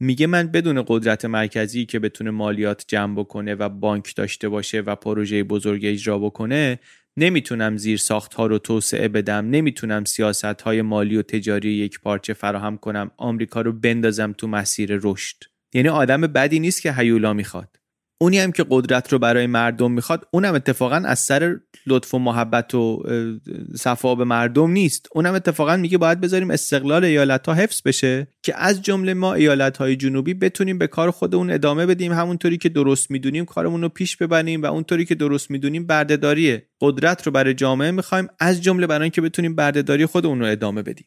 [0.00, 4.94] میگه من بدون قدرت مرکزی که بتونه مالیات جمع بکنه و بانک داشته باشه و
[4.94, 6.78] پروژه بزرگ اجرا بکنه
[7.16, 12.32] نمی‌تونم زیر ساخت ها رو توسعه بدم نمی‌تونم سیاست های مالی و تجاری یک پارچه
[12.32, 15.36] فراهم کنم آمریکا رو بندازم تو مسیر رشد.
[15.74, 17.77] یعنی آدم بدی نیست که هیولا می‌خواد.
[18.20, 21.56] اونی هم که قدرت رو برای مردم می‌خواد اونم اتفاقا از سر
[21.86, 23.02] لطف و محبت و
[23.74, 25.08] صفا به مردم نیست.
[25.12, 29.76] اونم اتفاقا میگه باید بذاریم استقلال ایالت ها حفظ بشه که از جمله ما ایالت
[29.76, 32.12] های جنوبی بتونیم به کار خودمون ادامه بدیم.
[32.12, 37.26] همونطوری که درست می‌دونیم کارمون رو پیش ببریم و اونطوری که درست می‌دونیم بردهداری قدرت
[37.26, 41.06] رو برای جامعه می‌خوایم از جمله برای اینکه بتونیم بردهداری خودمون رو ادامه بدیم.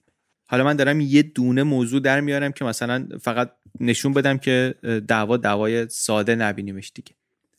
[0.52, 4.76] حالا من دارم یه دونه موضوع در میارم که مثلا فقط نشون بدم که
[5.08, 7.12] دعوا دعوای ساده نبینیمش دیگه.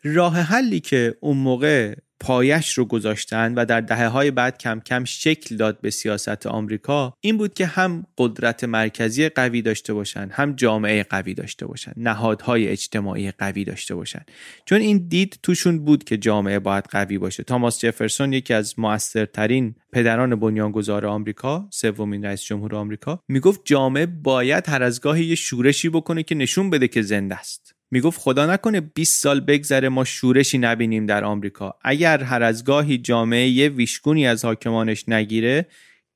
[0.05, 5.05] راه حلی که اون موقع پایش رو گذاشتن و در دهه های بعد کم کم
[5.05, 10.53] شکل داد به سیاست آمریکا این بود که هم قدرت مرکزی قوی داشته باشن هم
[10.53, 14.23] جامعه قوی داشته باشن نهادهای اجتماعی قوی داشته باشن
[14.67, 17.43] چون این دید توشون بود که جامعه باید قوی باشه.
[17.43, 24.69] تاماس جفرسون یکی از موثرترین پدران بنیانگذار آمریکا سومین رئیس جمهور آمریکا می‌گفت جامعه باید
[24.69, 27.72] هر از گاهی یه شورشی بکنه که نشون بده که زنده است.
[27.93, 31.75] می‌گفت خدا نکنه 20 سال بگذره ما شورشی نبینیم در آمریکا.
[31.83, 35.67] اگر هر از گاهی جامعه یه ویشگونی از حاکمانش نگیره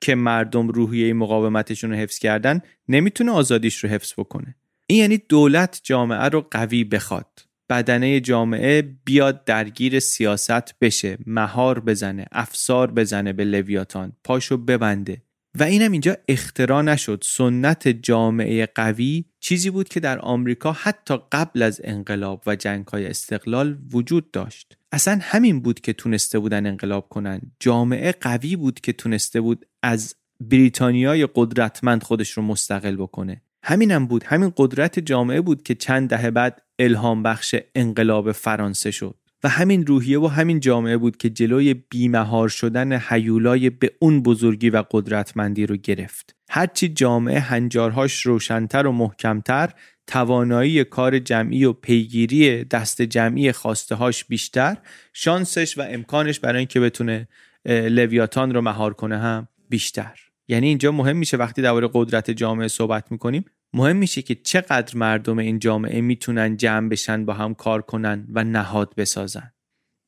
[0.01, 4.55] که مردم روحیه مقاومتشون رو حفظ کردن نمی‌تونه آزادیش رو حفظ بکنه.
[4.87, 7.39] این یعنی دولت جامعه رو قوی بخواد.
[7.69, 15.21] بدنه جامعه بیاد درگیر سیاست بشه مهار بزنه افسار بزنه به لویاتان پاشو ببنده.
[15.59, 17.23] و اینم اینجا اختراع نشد.
[17.25, 23.07] سنت جامعه قوی چیزی بود که در آمریکا حتی قبل از انقلاب و جنگ های
[23.07, 24.77] استقلال وجود داشت.
[24.91, 27.41] اصلا همین بود که تونسته بودن انقلاب کنن.
[27.59, 33.41] جامعه قوی بود که تونسته بود از بریتانیای قدرتمند خودش رو مستقل بکنه.
[33.63, 34.23] همینم بود.
[34.23, 39.15] همین قدرت جامعه بود که چند دهه بعد الهام بخش انقلاب فرانسه شد.
[39.43, 44.69] و همین روحیه و همین جامعه بود که جلوی بیمهار شدن حیولای به اون بزرگی
[44.69, 46.35] و قدرتمندی رو گرفت.
[46.49, 49.69] هرچی جامعه هنجارهاش روشنتر و محکمتر
[50.07, 53.53] توانایی کار جمعی و پیگیری دست جمعی
[53.91, 54.77] هاش بیشتر
[55.13, 57.27] شانسش و امکانش برای اینکه بتونه
[57.65, 60.19] لویاتان رو مهار کنه هم بیشتر.
[60.47, 65.37] یعنی اینجا مهم میشه وقتی درباره قدرت جامعه صحبت می‌کنیم مهم میشه که چقدر مردم
[65.37, 69.51] این جامعه می‌تونن جمع بشن با هم کار کنن و نهاد بسازن.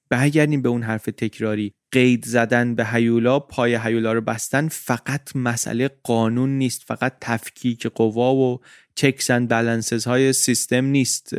[0.10, 1.74] برگردیم به اون حرف تکراری.
[1.92, 8.36] قید زدن به هیولا پای هیولا رو بستن فقط مسئله قانون نیست فقط تفکیک قوا
[8.36, 8.60] و
[8.96, 11.34] چکس اند بلنسز های سیستم نیست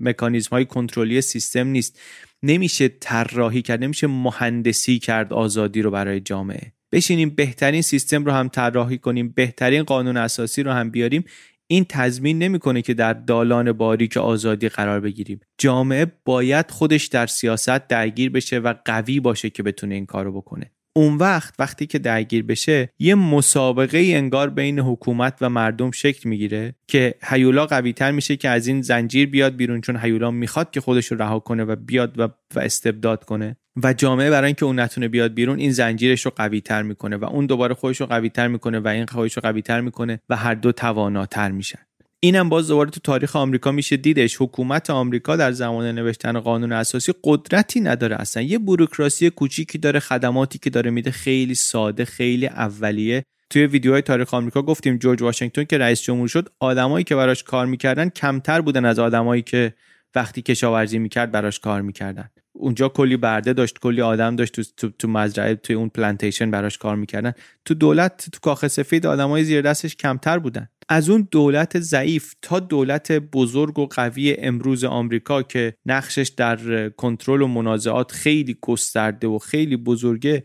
[0.00, 2.00] مکانیزم های کنترلی سیستم نیست.
[2.42, 6.72] نمیشه طراحی کرد نمیشه مهندسی کرد آزادی رو برای جامعه.
[6.92, 11.24] بشینیم بهترین سیستم رو هم طراحی کنیم بهترین قانون اساسی رو هم بیاریم.
[11.72, 15.40] این تضمین نمی‌کنه که در دالان باریک آزادی قرار بگیریم.
[15.58, 20.70] جامعه باید خودش در سیاست درگیر بشه و قوی باشه که بتونه این کارو بکنه.
[20.96, 26.74] اون وقت وقتی که درگیر بشه یه مسابقه انگار بین حکومت و مردم شکل می‌گیره
[26.88, 30.80] که هیولا قوی تر میشه که از این زنجیر بیاد بیرون چون هیولا می‌خواد که
[30.80, 32.22] خودش رو رها کنه و بیاد و,
[32.54, 33.56] و استبداد کنه.
[33.82, 37.24] و جامعه برای اینکه اون نتونه بیاد بیرون این زنجیرش رو قوی تر می‌کنه و
[37.24, 40.36] اون دوباره خودش رو قوی تر می‌کنه و این خودش رو قوی تر می‌کنه و
[40.36, 41.78] هر دو تواناتر میشن.
[42.22, 44.36] اینم باز دوباره تو تاریخ آمریکا میشه دیدش.
[44.40, 48.42] حکومت آمریکا در زمان نوشتن قانون اساسی قدرتی نداره اصلا.
[48.42, 53.24] یه بوروکراسی کوچیکی داره خدماتی که داره میده خیلی ساده خیلی اولیه.
[53.50, 57.66] توی ویدیوهای تاریخ آمریکا گفتیم جورج واشنگتن که رئیس جمهور شد آدمایی که براش کار
[57.66, 59.74] می‌کردن کمتر بودن از آدمایی که
[60.14, 62.30] وقتی کشاورزی می‌کرد براش کار می‌کردن.
[62.52, 66.78] اونجا کلی برده داشت کلی آدم داشت تو, تو, تو مزرعه توی اون پلانتیشن براش
[66.78, 67.32] کار می‌کردن.
[67.64, 70.68] تو دولت تو کاخ سفید آدمای زیر دستش کمتر بودن.
[70.88, 77.42] از اون دولت ضعیف تا دولت بزرگ و قوی امروز آمریکا که نقشش در کنترل
[77.42, 80.42] و منازعات خیلی گسترده و خیلی بزرگه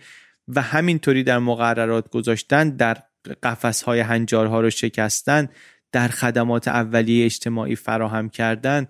[0.47, 2.97] و همینطوری در مقررات گذاشتن در
[3.43, 5.47] قفس های هنجارها رو شکستن
[5.91, 8.87] در خدمات اولیه اجتماعی فراهم کردن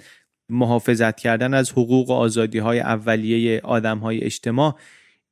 [0.50, 4.76] محافظت کردن از حقوق و آزادی های اولیه آدم های اجتماع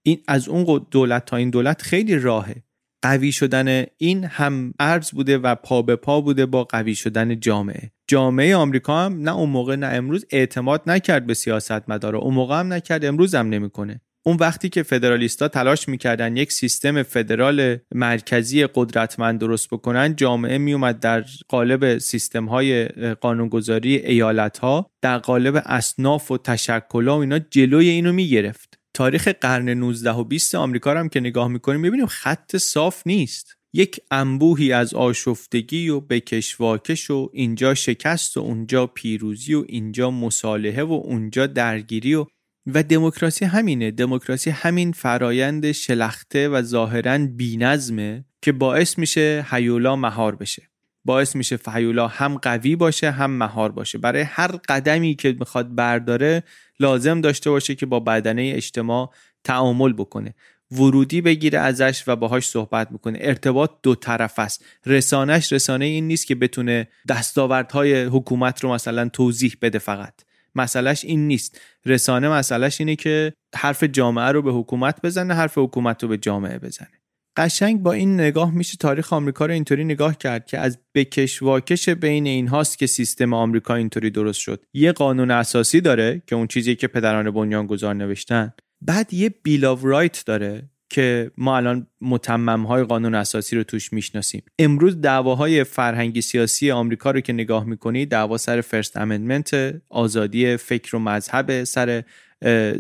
[0.04, 2.64] این از اون دولت تا این دولت خیلی راهه.
[3.02, 7.92] قوی شدن این هم ارز بوده و پا به پا بوده با قوی شدن جامعه.
[8.08, 12.60] جامعه آمریکا هم نه اون موقع نه امروز اعتماد نکرد به سیاست مداره اون موقع
[12.60, 14.02] هم نکرد امروز هم نمی‌کنه.
[14.26, 21.00] اون وقتی که فدرالیستا تلاش می‌کردن یک سیستم فدرال مرکزی قدرتمند درست بکنن جامعه میومد
[21.00, 27.90] در قالب سیستم های قانونگذاری ایالت ها در قالب اصناف و تشکل و اینا جلوی
[27.90, 28.80] اینو می‌گرفت.
[28.94, 33.58] تاریخ قرن 19 و 20 آمریکا رو هم که نگاه می‌کنیم می‌بینیم خط صاف نیست.
[33.74, 40.84] یک انبوهی از آشفتگی و بکشواکش و اینجا شکست و اونجا پیروزی و اینجا مصالحه
[40.84, 42.26] و اونجا درگیری و
[42.68, 43.92] و دموکراسی همینه.
[43.92, 50.70] دموکراسی همین فرایند شلخته و ظاهرا بینظمه که باعث میشه حیولا مهار بشه.
[51.06, 53.98] باعث میشه فهیولا هم قوی باشه هم مهار باشه.
[53.98, 56.44] برای هر قدمی که می‌خواد برداره
[56.80, 60.36] لازم داشته باشه که با بدنه اجتماع تعامل بکنه.
[60.72, 64.66] ورودی بگیره ازش و باهاش صحبت می‌کنه ارتباط دو طرف است.
[64.86, 70.14] رسانش رسانه این نیست که بتونه دستاوردهای حکومت رو مثلا توضیح بده فقط.
[70.56, 71.62] مسئلهش این نیست.
[71.86, 76.60] رسانه مسئلهش اینه که حرف جامعه رو به حکومت بزنه حرف حکومت رو به جامعه
[76.60, 77.04] بزنه.
[77.38, 81.90] قشنگ با این نگاه میشه تاریخ آمریکا رو اینطوری نگاه کرد که از بکش واکش
[81.90, 84.66] بین این هاست که سیستم آمریکا اینطوری درست شد.
[84.74, 88.54] یه قانون اساسی داره که اون چیزی که پدران بنیانگذار نوشتن.
[88.82, 93.94] بعد یه Bill of Rights داره که ما الان متمم های قانون اساسی رو توش
[93.94, 94.44] می‌شناسیم.
[94.60, 100.96] امروز دعواهای فرهنگی سیاسی آمریکا رو که نگاه می‌کنی دعوا سر First Amendment آزادی فکر
[100.96, 102.04] و مذهب سر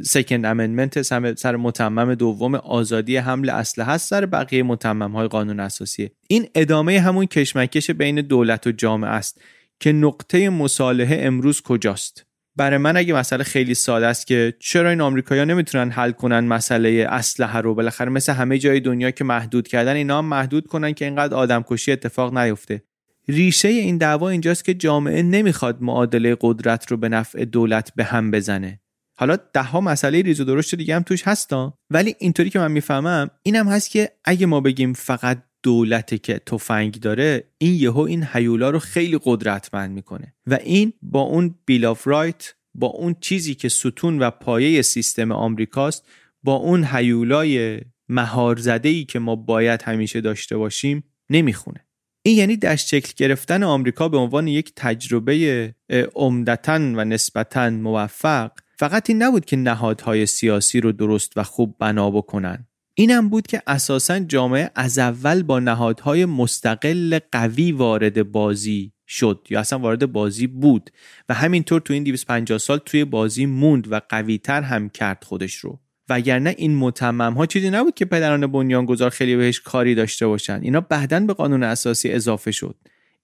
[0.01, 1.01] سکند امندمنت
[1.35, 6.09] سر متمم دوم آزادی حمل اسلحه هست سر بقیه متمم های قانون اساسی.
[6.27, 9.41] این ادامه همون کشمکش بین دولت و جامعه است
[9.79, 15.01] که نقطه مصالحه امروز کجاست؟ برای من اگه مسئله خیلی ساده است که چرا این
[15.01, 19.95] آمریکایی‌ها نمی‌تونن حل کنن مسئله اسلحه رو؟ بالاخره مثل همه جای دنیا که محدود کردن
[19.95, 22.83] اینا هم محدود کنن که اینقدر آدمکشی اتفاق نیفته.
[23.27, 28.31] ریشه این دعوا اینجاست که جامعه نمی‌خواد معادله قدرت رو به نفع دولت به هم
[28.31, 28.79] بزنه.
[29.15, 32.71] حالا ده ها مسئله ریز و درشت دیگه هم توش هستا ولی اینطوری که من
[32.71, 38.27] می‌فهمم اینم هست که اگه ما بگیم فقط دولتی که تفنگ داره این یهو این
[38.33, 40.33] هیولا رو خیلی قدرتمند می‌کنه.
[40.47, 45.31] و این با اون Bill of Rights با اون چیزی که ستون و پایه سیستم
[45.31, 46.05] آمریکاست
[46.43, 51.85] با اون هیولای مهار ای که ما باید همیشه داشته باشیم نمی‌خونه.
[52.25, 55.75] این یعنی دست شکل گرفتن آمریکا به عنوان یک تجربه
[56.15, 62.11] عمدتا و نسبتا موفق فقط این نبود که نهادهای سیاسی رو درست و خوب بنا
[62.11, 62.67] بکنن.
[62.95, 69.59] اینم بود که اساسا جامعه از اول با نهادهای مستقل قوی وارد بازی شد یا
[69.59, 70.89] اصلا وارد بازی بود
[71.29, 75.79] و همینطور تو این 250 سال توی بازی موند و قویتر هم کرد خودش رو.
[76.09, 80.59] وگرنه این متمم ها چیزی نبود که پدران بنیانگذار خیلی بهش کاری داشته باشن.
[80.63, 82.75] اینا بعدا به قانون اساسی اضافه شد.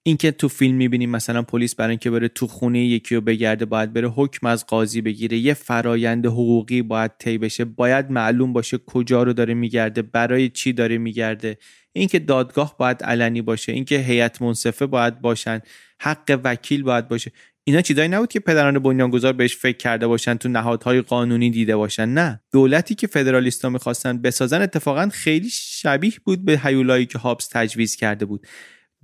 [0.02, 3.92] اینکه تو فیلم می‌بینیم مثلا پلیس برای اینکه بره تو خونه یکی رو بگرده باید
[3.92, 5.38] بره حکم از قاضی بگیره.
[5.38, 7.64] یه فرایند حقوقی باید طی بشه.
[7.64, 11.58] باید معلوم باشه کجا رو داره میگرده برای چی داره میگرده.
[11.92, 15.60] اینکه دادگاه باید علنی باشه اینکه هیئت منصفه باید باشن
[16.00, 17.32] حق وکیل باید باشه.
[17.64, 22.08] اینا چیزایی نبود که پدران بنیانگذار بهش فکر کرده باشن تو نهادهای قانونی دیده باشن.
[22.08, 22.40] نه.
[22.52, 28.24] دولتی که فدرالیستا می‌خواستن بسازن اتفاقا خیلی شبیه بود به هیولایی که هابس تجویز کرده
[28.24, 28.46] بود.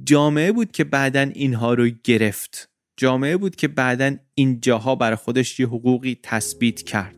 [0.05, 2.69] جامعه بود که بعدا اینها رو گرفت.
[2.97, 7.17] جامعه بود که بعدا این جاها برای خودش یه حقوقی تثبیت کرد.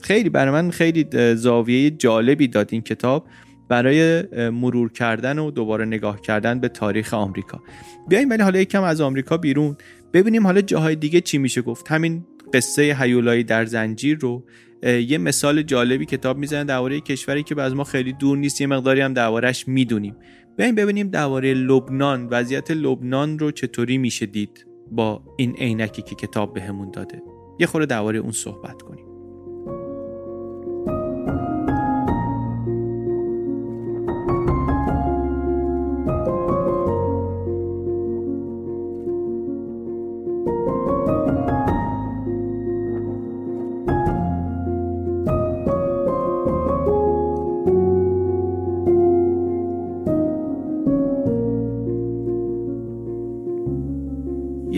[0.00, 3.28] خیلی برای من خیلی زاویه جالبی داد این کتاب
[3.68, 7.62] برای مرور کردن و دوباره نگاه کردن به تاریخ آمریکا.
[8.08, 9.76] بیایم ولی حالا یکم از آمریکا بیرون.
[10.12, 11.92] ببینیم حالا جاهای دیگه چی میشه گفت.
[11.92, 14.44] همین قصه هیولایی در زنجیر رو
[14.82, 19.00] یه مثال جالبی کتاب می‌زنه درباره کشوری که از ما خیلی دور نیست یه مقداری
[19.00, 20.16] هم دربارهش می‌دونیم.
[20.58, 26.54] بیایم ببینیم درباره لبنان وضعیت لبنان رو چطوری میشه دید با این عینکی که کتاب
[26.54, 27.22] بهمون داده.
[27.58, 29.07] یه خورده درباره اون صحبت کنیم.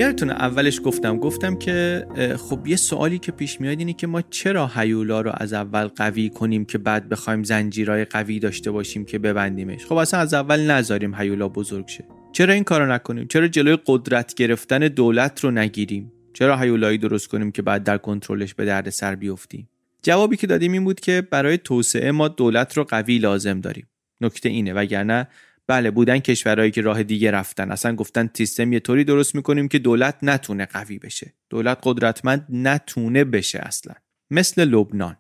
[0.01, 2.07] یادتونه اولش گفتم گفتم که
[2.39, 6.31] خب یه سوالی که پیش میاد اینه که ما چرا هیولا رو از اول قوی
[6.31, 11.15] کنیم که بعد بخوایم زنجیرهای قوی داشته باشیم که ببندیمش؟ خب اصلا از اول نذاریم
[11.15, 12.05] هیولا بزرگ شه.
[12.33, 17.53] چرا این کارو نکنیم؟ چرا جلوی قدرت گرفتن دولت رو نگیریم؟ چرا هیولایی درست کنیم
[17.53, 19.69] که بعد در کنترلش به درد سر بیفتیم؟
[20.03, 23.87] جوابی که دادیم این بود که برای توسعه ما دولت رو قوی لازم داریم.
[24.21, 25.29] نکته اینه وگرنه
[25.71, 27.71] بله بودن کشورهایی که راه دیگه رفتن.
[27.71, 31.35] اصلا گفتن سیستم یه طوری درست می‌کنیم که دولت نتونه قوی بشه.
[31.51, 33.95] دولت قدرتمند نتونه بشه اصلا.
[34.31, 35.17] مثل لبنان.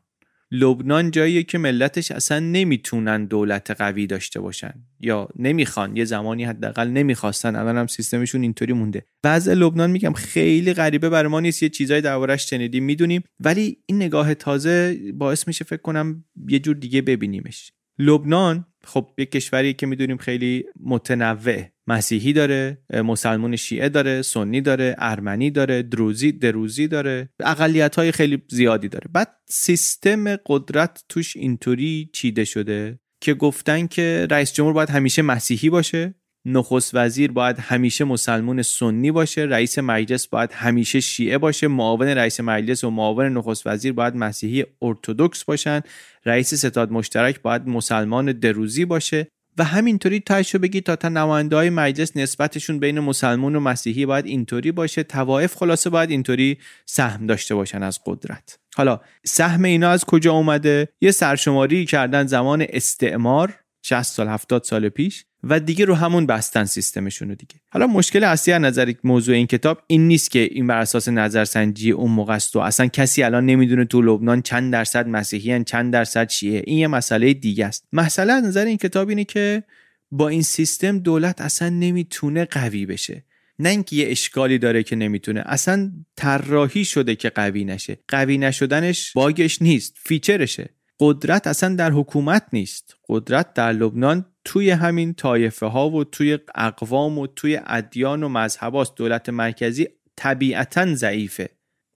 [0.51, 4.74] لبنان جاییه که ملتش اصلا نمی‌تونن دولت قوی داشته باشن.
[5.01, 5.96] یا نمی‌خوان.
[5.96, 7.57] یه زمانی حداقل نمی‌خواستن.
[7.57, 9.05] الان هم سیستمشون اینطوری مونده.
[9.24, 11.62] وضع لبنان میگم خیلی غریبه برای ما نیست.
[11.62, 13.22] یه چیزای دربارش شنیدیم می‌دونیم.
[13.40, 17.72] ولی این نگاه تازه باعث میشه فکر کنم یه جور دیگه ببینیمش.
[17.98, 21.62] لبنان خب یه کشوری که می‌دونیم خیلی متنوع.
[21.86, 27.28] مسیحی داره مسلمون شیعه داره سنی داره ارمنی داره دروزی دروزی داره.
[27.41, 29.07] اقلیت های خیلی زیادی داره.
[29.12, 35.70] بعد سیستم قدرت توش اینطوری چیده شده که گفتن که رئیس جمهور باید همیشه مسیحی
[35.70, 36.14] باشه.
[36.45, 42.41] نخست وزیر باید همیشه مسلمون سنی باشه رئیس مجلس باید همیشه شیعه باشه معاون رئیس
[42.41, 45.80] مجلس و معاون نخست وزیر باید مسیحی ارتودکس باشن
[46.26, 49.26] رئیس ستاد مشترک باید مسلمان دروزی باشه
[49.59, 54.26] و همینطوری تایشو بگی تا تا نماینده های مجلس نسبتشون بین مسلمون و مسیحی باید
[54.26, 55.03] اینطوری باشه.
[55.03, 58.59] توائف خلاصه باید اینطوری سهم داشته باشن از قدرت.
[58.76, 64.88] حالا سهم اینا از کجا اومده؟ یه سرشماری کردن زمان استعمار 60 سال 70 سال
[64.88, 65.24] پیش.
[65.43, 67.55] و دیگه رو همون بستن سیستمشون رو دیگه.
[67.70, 71.91] حالا مشکل اصلی از نظر موضوع این کتاب این نیست که این بر اساس نظرسنجی
[71.91, 76.28] اون موقع است و اصلا کسی الان نمی‌دونه تو لبنان چند درصد مسیحیان چند درصد
[76.28, 76.62] شیعه.
[76.66, 77.88] این یه مسئله دیگه است.
[77.93, 79.62] مسئله از نظر این کتاب اینه که
[80.11, 83.24] با این سیستم دولت اصلا نمی‌تونه قوی بشه.
[83.59, 87.99] نه اینکه یه اشکالی داره که نمی‌تونه اصلا طراحی شده که قوی نشه.
[88.09, 90.70] قوی نشدنش باگش نیست فیچرشه.
[91.01, 92.97] قدرت اصلا در حکومت نیست.
[93.09, 98.97] قدرت در لبنان توی همین طایفه ها و توی اقوام و توی ادیان و مذهباست
[98.97, 101.49] دولت مرکزی طبیعتا ضعیفه.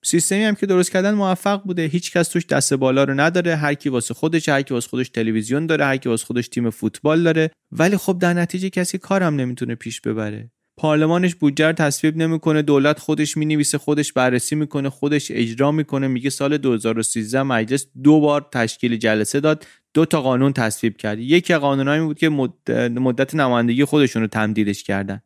[0.05, 1.83] سیستمی هم که درست کردن موفق بوده.
[1.83, 3.57] هیچ کس توش دست بالا رو نداره.
[3.57, 6.71] هر کی واسه خودش هر کی واسه خودش تلویزیون داره هر کی واسه خودش تیم
[6.71, 7.51] فوتبال داره.
[7.73, 10.51] ولی خب در نتیجه کسی کارم نمی‌تونه پیش ببره.
[10.77, 12.63] پارلمانش بودجه رو تصویب نمی‌کنه.
[12.63, 16.09] دولت خودش می‌نویسه خودش بررسی می‌کنه خودش اجرا می‌کنه.
[16.09, 19.67] میگه سال 2013 مجلس دو بار تشکیل جلسه داد.
[19.95, 21.19] دو تا قانون تصویب کرد.
[21.19, 25.21] یکی قانونایی بود که مدت نمایندگی خودشون رو تمدیدش کردن.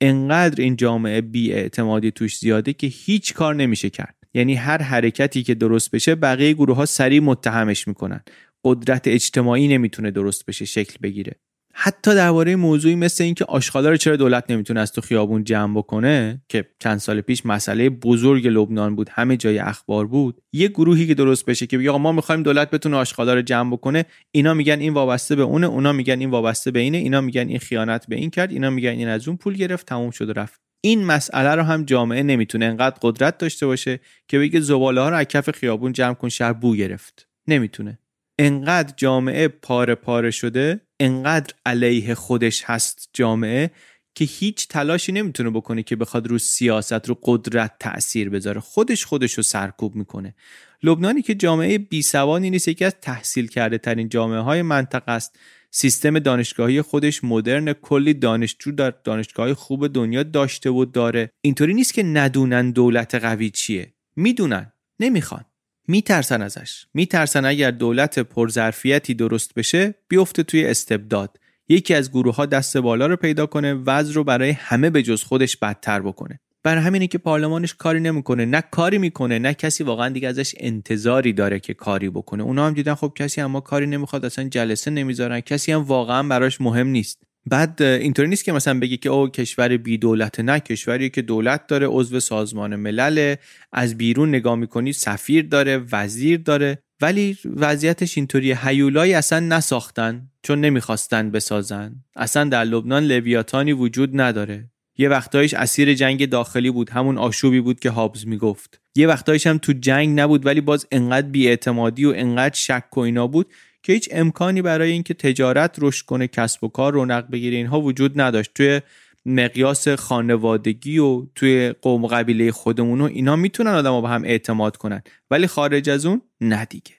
[0.00, 4.16] انقدر این جامعه اعتمادی توش زیاده که هیچ کار نمیشه کرد.
[4.34, 8.20] یعنی هر حرکتی که درست بشه بقیه گروه ها سریع متهمش می‌کنن.
[8.64, 11.40] قدرت اجتماعی نمی‌تونه درست بشه شکل بگیره.
[11.72, 16.42] حتی درباره موضوعی مثل اینکه آشغالا رو چرا دولت نمی‌تونه از تو خیابون جمع بکنه
[16.48, 21.14] که چند سال پیش مسئله بزرگ لبنان بود همه جای اخبار بود یه گروهی که
[21.14, 24.94] درست بشه که بگه ما می‌خوایم دولت بتونه آشغالا رو جمع بکنه اینا میگن این
[24.94, 28.30] وابسته به اونه اونا میگن این وابسته به اینه اینا میگن این خیانت به این
[28.30, 30.60] کرد اینا میگن این از اون پول گرفت تموم شد و رفت.
[30.84, 35.24] این مسئله رو هم جامعه نمی‌تونه انقدر قدرت داشته باشه که بگه زباله ها رو
[35.24, 37.28] کف خیابون جمع کن شهر بو گرفت.
[37.48, 37.98] نمی‌تونه.
[38.38, 43.70] انقدر جامعه پاره پاره شده انقدر علیه خودش هست جامعه
[44.14, 48.60] که هیچ تلاشی نمی‌تونه بکنه که بخواد رو سیاست رو قدرت تاثیر بذاره.
[48.60, 50.34] خودش خودش رو سرکوب می‌کنه.
[50.82, 55.38] لبنانی که جامعه بی سوانی نیست یکی از تحصیل کرده ترین جامعه های منطقه است.
[55.70, 61.32] سیستم دانشگاهی خودش مدرن کلی دانشجو در دانشگاه خوب دنیا داشته و داره.
[61.40, 63.94] اینطوری نیست که ندونن دولت قوی چیه.
[64.16, 64.72] می‌دونن.
[65.00, 65.44] نمی‌خوان.
[65.88, 66.86] میترسن ازش.
[66.94, 71.36] میترسن اگر دولت پرظرفیتی درست بشه بیفته توی استبداد.
[71.68, 75.22] یکی از گروه ها دست بالا رو پیدا کنه وضع رو برای همه به جز
[75.22, 76.40] خودش بدتر بکنه.
[76.62, 81.32] بر همینه که پارلمانش کاری نمی‌کنه نه کاری می‌کنه نه کسی واقعا دیگه ازش انتظاری
[81.32, 82.42] داره که کاری بکنه.
[82.42, 86.60] اونا هم دیدن خب کسی اما کاری نمی‌خواد اصلا جلسه نمی‌ذارن کسی هم واقعا براش
[86.60, 87.22] مهم نیست.
[87.46, 91.66] بعد اینطوری نیست که مثلا بگی که او کشور بی دولت نه کشوری که دولت
[91.66, 93.34] داره عضو سازمان ملل
[93.72, 100.60] از بیرون نگاه می‌کنی سفیر داره وزیر داره ولی وضعیتش اینطوری هیولایی اصلا نساختن چون
[100.60, 101.94] نمی‌خواستن بسازن.
[102.16, 104.70] اصلا در لبنان لویاتانی وجود نداره.
[104.98, 108.80] یه وقتایش اسیر جنگ داخلی بود همون آشوبی بود که هابز می‌گفت.
[108.96, 113.26] یه وقتایش هم تو جنگ نبود ولی باز انقدر بیاعتمادی و انقدر شک و اینا
[113.26, 117.80] بود که هیچ امکانی برای اینکه تجارت رشد کنه کسب و کار رونق بگیره اینها
[117.80, 118.50] وجود نداشت.
[118.54, 118.80] توی
[119.26, 125.02] مقیاس خانوادگی و توی قوم قبیله خودمون و اینا می‌تونن آدم با هم اعتماد کنن
[125.30, 126.94] ولی خارج از اون ندیگه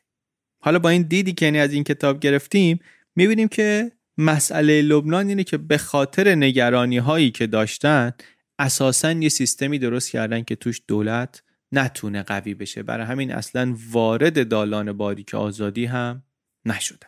[0.64, 2.80] حالا با این دیدی که یعنی از این کتاب گرفتیم
[3.16, 8.12] می‌بینیم که مسئله لبنان اینه که به خاطر نگرانی هایی که داشتن
[8.60, 12.84] اساسا یه سیستمی درست کردن که توش دولت نتونه قوی بشه.
[12.84, 16.24] برای همین اصلا وارد دالان باریک آزادی هم
[16.66, 17.08] نشدن.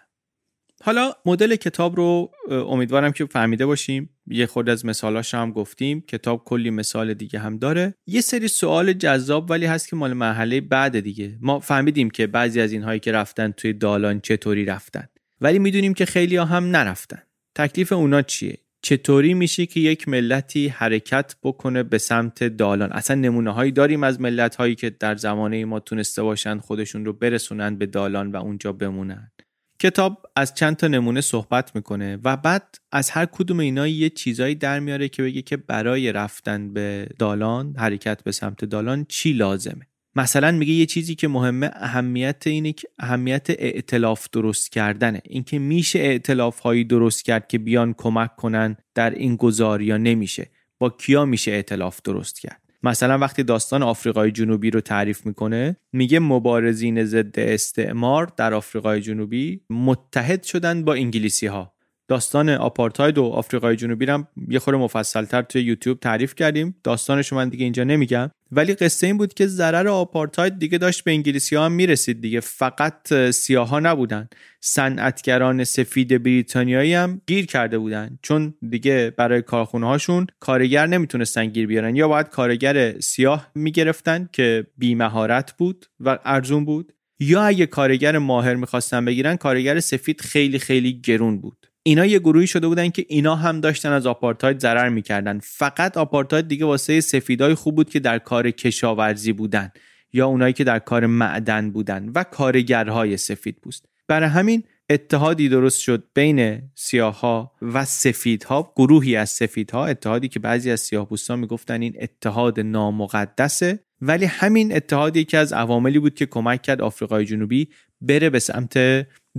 [0.84, 4.10] حالا مدل کتاب رو امیدوارم که فهمیده باشیم.
[4.28, 6.01] یه خورده از مثالاش هم گفتیم.
[6.01, 7.95] کتاب کلی مثال دیگه هم داره.
[8.08, 11.38] یه سری سوال جذاب ولی هست که مال مرحله بعد دیگه.
[11.41, 15.08] ما فهمیدیم که بعضی از اینهایی که رفتن توی دالان چطوری رفتن.
[15.41, 17.22] ولی می‌دونیم که خیلی ها هم نرفتن.
[17.56, 23.51] تکلیف اونا چیه؟ چطوری میشه که یک ملتی حرکت بکنه به سمت دالان؟ اصلا نمونه
[23.51, 27.86] هایی داریم از ملت هایی که در زمانه ما تونسته باشن خودشون رو برسونن به
[27.86, 29.32] دالان و اونجا بمونن.
[29.80, 34.55] کتاب از چند تا نمونه صحبت می‌کنه و بعد از هر کدوم اینا یه چیزایی
[34.55, 39.88] در میاره که بگه که برای رفتن به دالان حرکت به سمت دالان چی لازمه.
[40.15, 45.21] مثلا میگه یه چیزی که مهمه اهمیت اینه که اهمیت ائتلاف درست کردنه.
[45.26, 50.49] اینکه میشه ائتلاف هایی درست کرد که بیان کمک کنن در این گذار یا نمیشه.
[50.80, 56.20] با کیا میشه ائتلاف درست کرد؟ مثلا وقتی داستان آفریقای جنوبی رو تعریف می‌کنه میگه
[56.20, 61.72] مبارزین ضد استعمار در آفریقای جنوبی متحد شدن با انگلیسی ها
[62.08, 66.76] داستان آپارتاید و آفریقای جنوبی رو یه خورده مفصلتر توی یوتیوب تعریف کردیم.
[66.84, 68.32] داستانش من دیگه اینجا نمیگم.
[68.51, 72.39] ولی قصه این بود که ضرر آپارتاید دیگه داشت به انگلیسی ها هم می‌رسید دیگه.
[72.39, 74.30] فقط سیاه ها نبودن.
[74.62, 78.20] صنعتگران سفید بریتانیایی هم گیر کرده بودن.
[78.22, 81.95] چون دیگه برای کارخونه هاشون کارگر نمی‌تونستن گیر بیارن.
[81.95, 86.93] یا باید کارگر سیاه می‌گرفتن که بیمهارت بود و ارزون بود.
[87.20, 91.62] یا اگه کارگر ماهر می‌خواستن بگیرن کارگر سفید خیلی خیلی گرون بود.
[91.84, 95.40] اینا یه گروهی شده بودن که اینا هم داشتن از آپارتاید ضرر می‌کردن.
[95.44, 99.72] فقط آپارتاید دیگه واسه سفیدای خوب بود که در کار کشاورزی بودن
[100.14, 103.76] یا اونایی که در کار معدن بودن و کارگرهای سفید بود
[104.08, 110.72] برای همین اتحادی درست شد بین سیاهها و سفیدها گروهی از سفیدها اتحادی که بعضی
[110.72, 116.26] از سیاه بوستان می‌گفتن این اتحاد نامقدسه ولی همین اتحادی که از عواملی بود که
[116.26, 117.68] کمک کرد آفریقای جنوبی
[118.02, 118.78] بره به سمت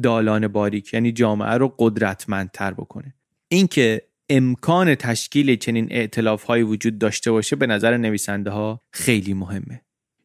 [0.02, 3.14] دالان باریک یعنی جامعه رو قدرتمندتر بکنه.
[3.48, 9.80] اینکه امکان تشکیل چنین اعتلاف های وجود داشته باشه به نظر نویسنده ها خیلی مهمه.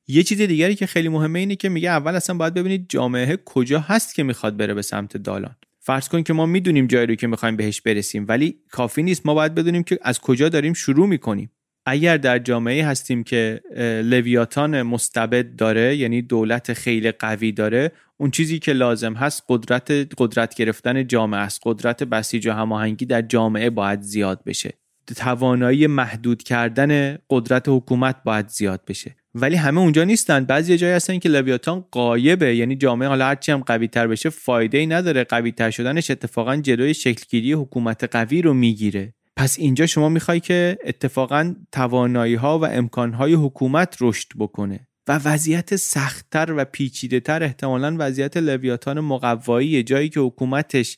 [0.07, 3.79] یه چیز دیگری که خیلی مهمه اینه که میگه اول اصلا باید ببینید جامعه کجا
[3.79, 5.55] هست که می‌خواد بره به سمت دالان.
[5.79, 9.25] فرض کن که ما می‌دونیم جایی رو که می‌خوایم بهش برسیم ولی کافی نیست.
[9.25, 11.51] ما باید بدونیم که از کجا داریم شروع می‌کنیم.
[11.85, 13.61] اگر در جامعه هستیم که
[14.03, 17.91] لویاتان مستبد داره یعنی دولت خیلی قوی داره
[18.21, 21.59] اون چیزی که لازم هست قدرت قدرت گرفتن جامعه است.
[21.63, 24.73] قدرت بسیج و هماهنگی در جامعه باید زیاد بشه.
[25.15, 29.15] توانایی محدود کردن قدرت حکومت باید زیاد بشه.
[29.35, 30.45] ولی همه اونجا نیستن.
[30.45, 32.55] بعضی جایی هستن که لویاتان قایبه.
[32.55, 35.23] یعنی جامعه حالا هرچی هم قوی تر بشه فایده ای نداره.
[35.23, 39.13] قوی تر شدنش اتفاقا جلوی شکلگیری حکومت قوی رو می‌گیره.
[39.35, 44.88] پس اینجا شما می‌خوای که اتفاقا توانایی ها و امکان های حکومت رشد بکنه.
[45.09, 50.97] و وضعیت سختتر و پیچیده تر احتمالا وضعیت لویاتان مقوایی جایی که حکومتش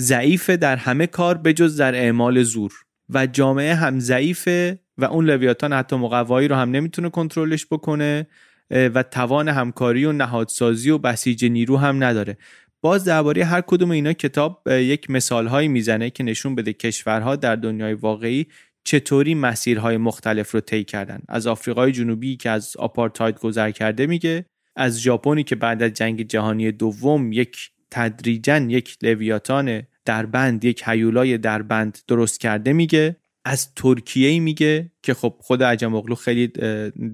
[0.00, 2.72] ضعیفه در همه کار بجز در اعمال زور.
[3.10, 8.26] و جامعه هم ضعیفه و اون لویاتان حتی مقوایی رو هم نمی‌تونه کنترلش بکنه
[8.70, 12.36] و توان همکاری و نهادسازی و بسیج نیرو هم نداره.
[12.80, 17.56] باز درباره هر کدوم اینا کتاب یک مثال هایی می‌زنه که نشون بده کشورها در
[17.56, 18.46] دنیای واقعی
[18.84, 21.22] چطوری مسیرهای مختلف رو طی کردن.
[21.28, 24.44] از آفریقای جنوبی که از آپارتاید گذر کرده میگه
[24.76, 31.38] از ژاپنی که بعد از جنگ جهانی دوم یک تدریجا یک لویاتان دربند یک هیولای
[31.38, 33.16] دربند درست کرده میگه.
[33.46, 36.52] از ترکیه میگه که خب خود عجم خیلی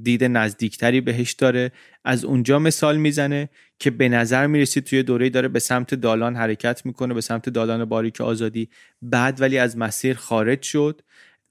[0.02, 1.72] دید نزدیکتری بهش داره.
[2.04, 3.48] از اونجا مثال می‌زنه
[3.78, 7.84] که به نظر می‌رسید توی دوره داره به سمت دالان حرکت می‌کنه به سمت دالان
[7.84, 8.68] باریک آزادی.
[9.02, 11.02] بعد ولی از مسیر خارج شد.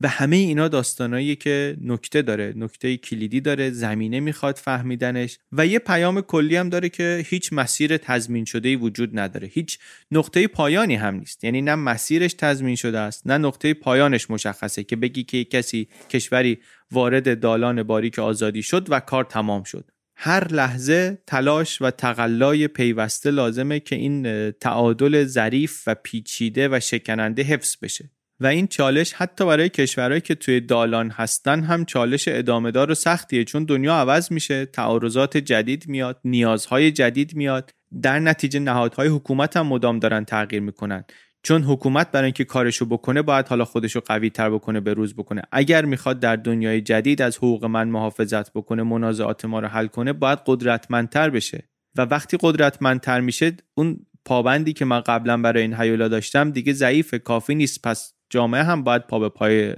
[0.01, 5.79] و همه اینا داستانایی که نکته داره نکته کلیدی داره زمینه می‌خواد فهمیدنش و یه
[5.79, 9.47] پیام کلی هم داره که هیچ مسیر تضمین شده ای وجود نداره.
[9.47, 9.79] هیچ
[10.11, 11.43] نقطه پایانی هم نیست.
[11.43, 16.59] یعنی نه مسیرش تضمین شده است نه نقطه پایانش مشخصه که بگی که کسی کشوری
[16.91, 19.91] وارد دالان باریک آزادی شد و کار تمام شد.
[20.15, 27.43] هر لحظه تلاش و تقلای پیوسته لازمه که این تعادل ظریف و پیچیده و شکننده
[27.43, 28.09] حفظ بشه.
[28.39, 32.95] و این چالش حتی برای کشورهایی که توی دالان هستن هم چالش ادامه دار و
[32.95, 33.43] سختیه.
[33.43, 37.71] چون دنیا عوض میشه تعارضات جدید میاد نیازهای جدید میاد.
[38.01, 41.03] در نتیجه نهادهای حکومت هم مدام دارن تغییر می‌کنن.
[41.43, 45.41] چون حکومت برای اینکه کارشو بکنه باید حالا خودشو قوی تر بکنه به روز بکنه.
[45.51, 50.13] اگر می‌خواد در دنیای جدید از حقوق من محافظت بکنه منازعات ما رو حل کنه
[50.13, 51.69] باید قدرتمندتر بشه.
[51.97, 57.13] و وقتی قدرتمندتر میشه اون پابندی که من قبلا برای این هیولا داشتم دیگه ضعیف
[57.13, 57.81] کافی نیست.
[57.81, 59.73] پس جامعه هم باید پا به پای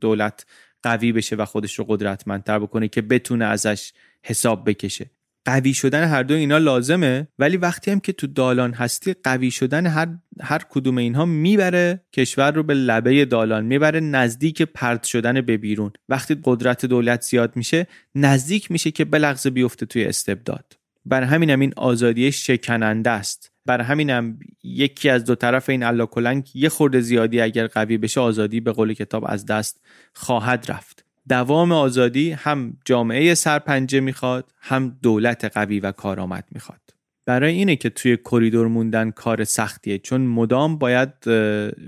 [0.00, 0.46] دولت
[0.82, 3.92] قوی بشه و خودش رو قدرتمندتر بکنه که بتونه ازش
[4.22, 5.10] حساب بکشه.
[5.44, 9.86] قوی شدن هر دو اینا لازمه ولی وقتی هم که تو دالان هستی قوی شدن
[9.86, 10.08] هر,
[10.40, 15.92] هر کدوم اینها می‌بره کشور رو به لبه دالان می‌بره نزدیک پرت شدن به بیرون.
[16.08, 20.78] وقتی قدرت دولت زیاد میشه نزدیک میشه که بلغزه بیفته توی استبداد.
[21.04, 23.51] بر همین هم این آزادی شکننده است.
[23.66, 28.20] برای همینم یکی از دو طرف این الله کلنگ یه خورده زیادی اگر قوی بشه
[28.20, 29.80] آزادی به قول کتاب از دست
[30.12, 31.04] خواهد رفت.
[31.28, 36.80] دوام آزادی هم جامعه سرپنجه می‌خواد هم دولت قوی و کارآمد می‌خواد.
[37.26, 41.12] برای اینه که توی کریدور موندن کار سختیه چون مدام باید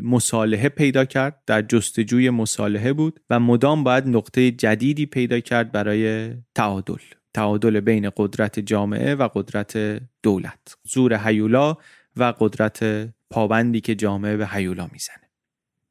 [0.03, 6.31] مصالحه پیدا کرد در جستجوی مصالحه بود و مدام باید نقطه جدیدی پیدا کرد برای
[6.55, 7.03] تعادل.
[7.35, 10.77] تعادل بین قدرت جامعه و قدرت دولت.
[10.83, 11.77] زور حیولا
[12.17, 15.31] و قدرت پابندی که جامعه به حیولا می‌زنه.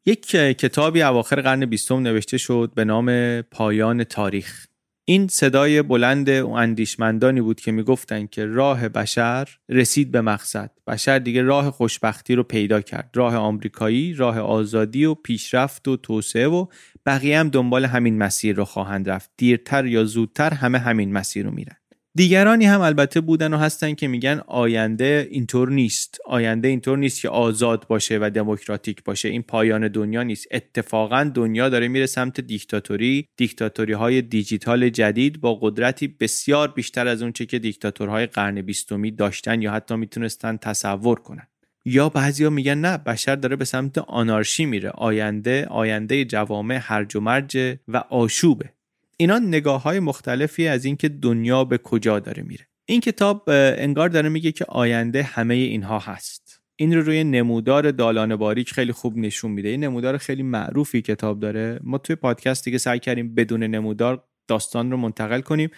[0.06, 4.68] یک کتابی اواخر قرن بیستم نوشته شد به نام پایان تاریخ.
[5.06, 10.72] این صدای بلند و اندیشمندانی بود که می‌گفتند که راه بشر رسید به مقصد.
[10.88, 13.10] بشر دیگه راه خوشبختی رو پیدا کرد.
[13.16, 16.66] راه آمریکایی راه آزادی و پیشرفت و توسعه و
[17.06, 19.32] بقیه هم دنبال همین مسیر رو خواهند رفت.
[19.38, 21.76] دیرتر یا زودتر همه همین مسیر رو میرن.
[22.16, 26.18] دیگرانی هم البته بودن و هستن که میگن آینده اینطور نیست.
[26.26, 29.30] آینده اینطور نیست که آزاد باشه و دموکراتیک باشه.
[29.30, 30.48] این پایان دنیا نیست.
[30.52, 33.28] اتفاقا دنیا داره میره سمت دیکتاتوری.
[33.38, 39.62] دیکتاتوری های دیجیتال جدید با قدرتی بسیار بیشتر از اونچه که دیکتاتورهای قرن بیستمی داشتن
[39.62, 41.48] یا حتی می‌تونستن تصور کنن.
[41.86, 44.90] یا بعضیا میگن نه بشر داره به سمت آنارشی میره.
[44.90, 48.70] آینده آینده جوامع هرج و مرج و آشوبه.
[49.18, 52.68] اینا نگاه های مختلفی از اینکه دنیا به کجا داره میره.
[52.86, 56.62] این کتاب انگار داره میگه که آینده همه اینها هست.
[56.76, 59.70] این رو روی نمودار دالان باریک خیلی خوب نشون میده.
[59.70, 61.80] این نمودار خیلی معروفی کتاب داره.
[61.84, 65.70] ما توی پادکست دیگه سعی کردیم بدون نمودار داستان رو منتقل کنیم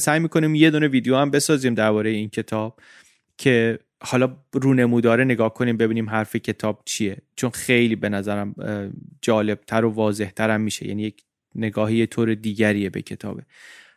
[0.00, 2.80] سعی می‌کنیم یه دونه ویدیو هم بسازیم درباره این کتاب
[3.38, 7.16] که حالا رو نموداره نگاه کنیم ببینیم حرف کتاب چیه.
[7.36, 8.54] چون خیلی به نظرم
[9.22, 10.88] جالبتر و واضحتر هم میشه.
[10.88, 11.22] یعنی یک
[11.54, 13.42] نگاهی طور دیگریه به کتابه.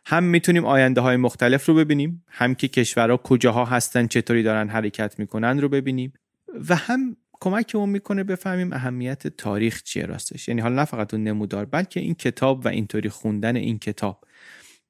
[0.06, 5.18] هم می‌تونیم آینده های مختلف رو ببینیم هم که کشورها کجاها هستن چطوری دارن حرکت
[5.18, 6.12] می‌کنن رو ببینیم
[6.68, 10.48] و هم کمکمون می‌کنه بفهمیم اهمیت تاریخ چیه راستش.
[10.48, 14.24] یعنی حالا نه فقط اون نمودار بلکه این کتاب و اینطوری خوندن این کتاب.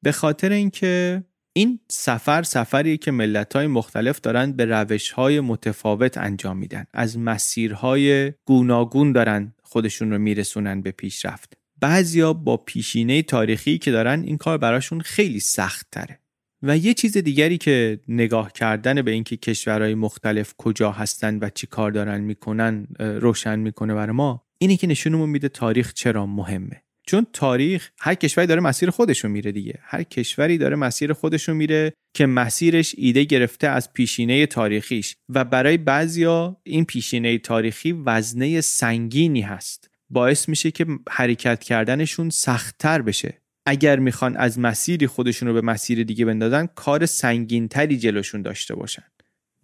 [0.03, 6.19] به خاطر اینکه این سفر سفری که ملت های مختلف دارن به روش های متفاوت
[6.19, 6.85] انجام میدن.
[6.93, 11.57] از مسیرهای گوناگون دارن خودشون رو میرسونن به پیشرفت.
[11.81, 16.19] بعضیا با پیشینه تاریخی که دارن این کار براشون خیلی سخت تره
[16.63, 21.67] و یه چیز دیگری که نگاه کردن به اینکه کشورهای مختلف کجا هستن و چی
[21.67, 26.83] کار دارن می‌کنن روشن می‌کنه برای ما اینه که نشونمون میده تاریخ چرا مهمه.
[27.07, 29.79] چون تاریخ هر کشوری داره مسیر خودشون میره دیگه.
[29.83, 35.17] هر کشوری داره مسیر خودشون میره که مسیرش ایده گرفته از پیشینه تاریخیش.
[35.29, 39.91] و برای بعضیا این پیشینه تاریخی وزنه سنگینی هست.
[40.11, 43.41] باعث میشه که حرکت کردنشون سختتر بشه.
[43.67, 49.05] اگر می‌خوان از مسیری خودشون رو به مسیر دیگه بندازن کار سنگینتری جلوشون داشته باشن.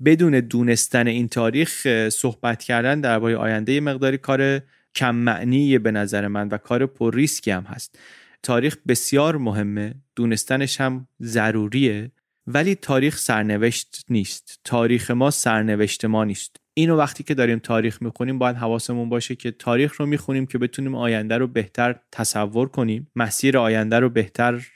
[0.05, 4.61] بدون دونستن این تاریخ صحبت کردن درباره آینده مقداری کار
[4.95, 7.99] کم معنی به نظر من و کار پر ریسکی هم هست.
[8.43, 9.95] تاریخ بسیار مهمه.
[10.17, 12.11] دونستنش هم ضروریه.
[12.55, 14.61] ولی تاریخ سرنوشت نیست.
[14.65, 16.57] تاریخ ما سرنوشت ما نیست.
[16.75, 20.95] اینو وقتی که داریم تاریخ می‌خونیم باید حواسمون باشه که تاریخ رو می‌خونیم که بتونیم
[20.95, 24.67] آینده رو بهتر تصور کنیم مسیر آینده رو بهتر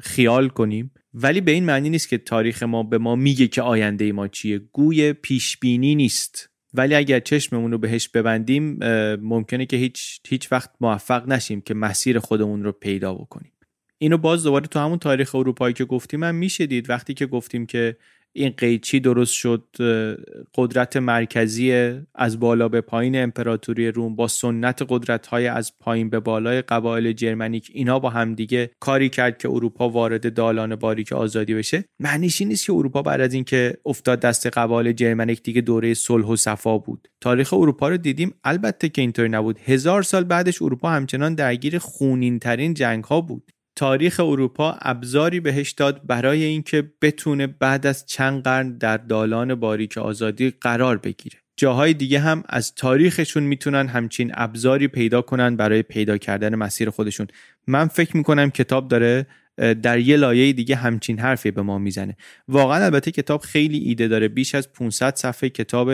[0.00, 0.92] خیال کنیم.
[1.14, 4.58] ولی به این معنی نیست که تاریخ ما به ما میگه که آینده ما چیه.
[4.58, 6.48] گوی پیش بینی نیست.
[6.74, 8.78] ولی اگر چشممون رو بهش ببندیم
[9.16, 13.52] ممکنه که هیچ هیچ وقت موفق نشیم که مسیر خودمون رو پیدا بکنیم.
[14.02, 16.90] اینو باز دوباره تو همون تاریخ اروپایی که گفتیم هم میشه دید.
[16.90, 17.96] وقتی که گفتیم که
[18.32, 19.64] این قیچی درست شد
[20.54, 26.20] قدرت مرکزی از بالا به پایین امپراتوری روم با سنت قدرت های از پایین به
[26.20, 31.54] بالای قبایل جرمنیک اینا با هم دیگه کاری کرد که اروپا وارد دالان باریک آزادی
[31.54, 31.84] بشه.
[32.00, 36.26] معنیش این نیست که اروپا بعد از اینکه افتاد دست قبایل جرمنیک دیگه دوره صلح
[36.26, 37.08] و صفا بود.
[37.20, 38.34] تاریخ اروپا رو دیدیم.
[38.44, 39.58] البته که اینطوری نبود.
[39.58, 43.52] هزار سال بعدش اروپا همچنان درگیر خونین ترین جنگ ها بود.
[43.76, 49.98] تاریخ اروپا ابزاری بهش داد برای اینکه بتونه بعد از چند قرن در دالان باریک
[49.98, 51.38] آزادی قرار بگیره.
[51.56, 57.26] جاهای دیگه هم از تاریخشون می‌تونن همچین ابزاری پیدا کنن برای پیدا کردن مسیر خودشون.
[57.66, 59.26] من فکر می‌کنم کتاب داره
[59.82, 62.16] در یه لایه دیگه همچین حرفی به ما می‌زنه.
[62.48, 64.28] واقعا البته کتاب خیلی ایده داره.
[64.28, 65.92] بیش از 500 صفحه کتاب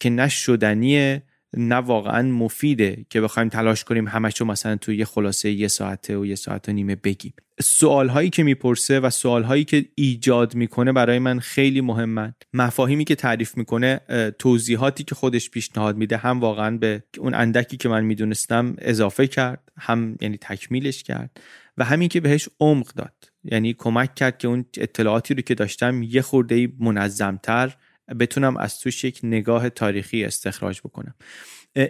[0.00, 1.22] که نه شدنیه
[1.56, 6.18] نه واقعا مفیده که بخوایم تلاش کنیم همش رو مثلا توی یه خلاصه یه ساعته
[6.18, 7.32] و یه ساعت و نیمه بگیم.
[7.60, 12.34] سوال هایی که می‌پرسه و سوال هایی که ایجاد می‌کنه برای من خیلی مهمن.
[12.54, 14.00] مفاهیمی که تعریف می‌کنه
[14.38, 19.72] توضیحاتی که خودش پیشنهاد میده هم واقعا به اون اندکی که من می‌دونستم اضافه کرد
[19.78, 21.40] هم یعنی تکمیلش کرد
[21.78, 23.14] و همین که بهش عمق داد.
[23.44, 27.76] یعنی کمک کرد که اون اطلاعاتی رو که داشتم یه خورده منظمتر
[28.18, 31.14] بتونم از توش یک نگاه تاریخی استخراج بکنم.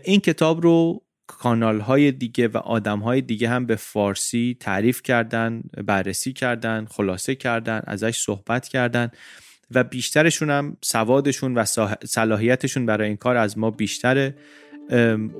[0.04, 5.62] این کتاب رو کانال های دیگه و آدم های دیگه هم به فارسی تعریف کردن
[5.86, 9.10] بررسی کردن خلاصه کردن ازش صحبت کردن
[9.70, 11.64] و بیشترشون هم سوادشون و
[12.04, 14.34] صلاحیتشون برای این کار از ما بیشتره.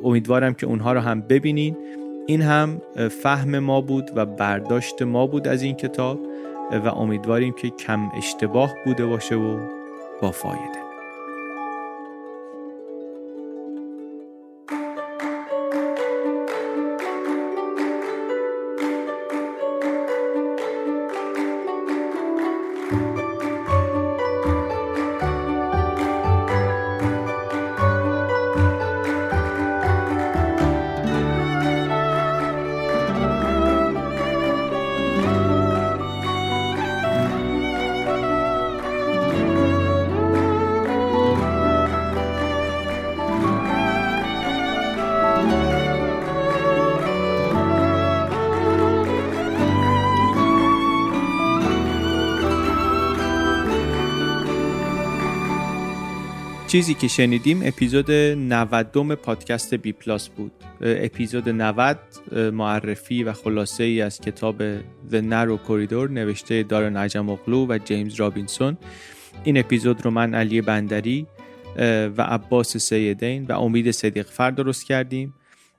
[0.05, 1.77] امیدوارم که اونها رو هم ببینین.
[2.27, 2.82] این هم
[3.23, 6.20] فهم ما بود و برداشت ما بود از این کتاب
[6.73, 9.80] و امیدواریم که کم اشتباه بوده باشه و
[10.21, 10.80] با فایده.
[56.71, 60.53] چیزی که شنیدیم اپیزود 90 پادکست BPlus بود.
[60.81, 61.99] اپیزود 90
[62.53, 68.15] معرفی و خلاصه ای از کتاب The Narrow Corridor نوشته دارن عجم اغلو و جیمز
[68.15, 68.77] رابینسون.
[69.45, 71.27] این اپیزود رو من علی بندری
[72.17, 75.35] و عباس سیدین و امید صدیق فر درست کردیم.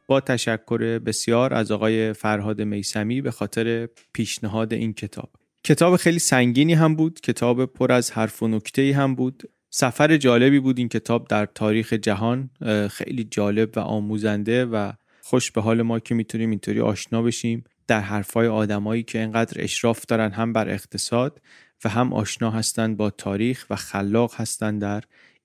[0.07, 5.29] با تشکر بسیار از آقای فرهاد میسمی به خاطر پیشنهاد این کتاب.
[5.63, 9.43] کتاب خیلی سنگینی هم بود کتاب پر از حرف و نکته هم بود.
[9.73, 12.49] سفر جالبی بود این کتاب در تاریخ جهان
[12.91, 14.91] خیلی جالب و آموزنده و
[15.21, 20.05] خوش به حال ما که می‌تونیم اینطوری آشنا بشیم در حرفای آدمایی که اینقدر اشراف
[20.05, 21.41] دارن هم بر اقتصاد
[21.85, 25.03] و هم آشنا هستند با تاریخ و خلاق هستند در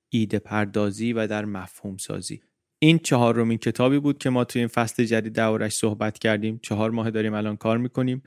[0.09, 2.41] ایده پردازی و در مفهوم سازی.
[2.79, 6.61] این چهارمین کتابی بود که ما توی این فصل جدید دورش صحبت کردیم.
[6.63, 8.23] چهار ماه داریم الان کار می‌کنیم.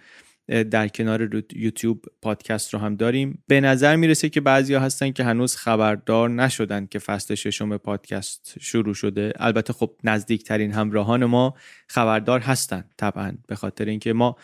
[0.50, 3.44] در کنار یوتیوب پادکست رو هم داریم.
[3.48, 8.94] به نظر می‌رسه که بعضیا هستن که هنوز خبردار نشدن که فصل ششم پادکست شروع
[8.94, 9.34] شده.
[9.36, 11.56] البته خب نزدیکترین همراهان ما
[11.88, 14.36] خبردار هستن طبعا به خاطر اینکه ما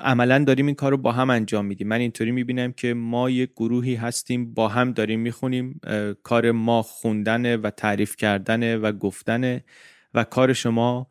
[0.00, 1.88] عملا داریم این کار رو با هم انجام میدیم.
[1.88, 5.80] من اینطوری می‌بینم که ما یک گروهی هستیم با هم داریم می‌خونیم
[6.22, 9.60] کار ما خوندن و تعریف کردن و گفتن
[10.14, 11.06] و کار شما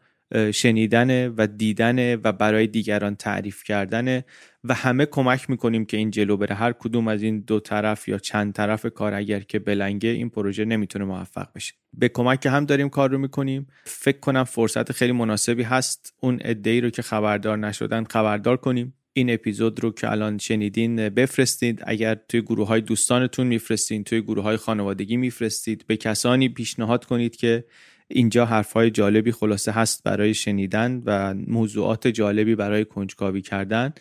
[0.54, 4.22] شنیدن و دیدن و برای دیگران تعریف کردن
[4.64, 6.56] و همه کمک می‌کنیم که این جلو بره.
[6.56, 10.66] هر کدوم از این دو طرف یا چند طرف کار اگر که بلنگه این پروژه
[10.66, 11.74] نمی‌تونه موفق بشه.
[11.94, 13.68] به کمک هم داریم کار رو می‌کنیم.
[13.84, 18.94] فکر کنم فرصت خیلی مناسبی هست اون ای رو که خبردار نشدن خبردار کنیم.
[19.14, 21.82] این اپیزود رو که الان شنیدین بفرستید.
[21.86, 25.86] اگر توی گروه های دوستانتون میفرستین توی گروه های خانوادگی میفرستید.
[25.88, 27.66] به کسانی پیشنهاد کنید که
[28.08, 33.94] اینجا حرفهای جالبی خلاصه هست برای شنیدن و موضوعات جالبی برای کنجکاوی کردن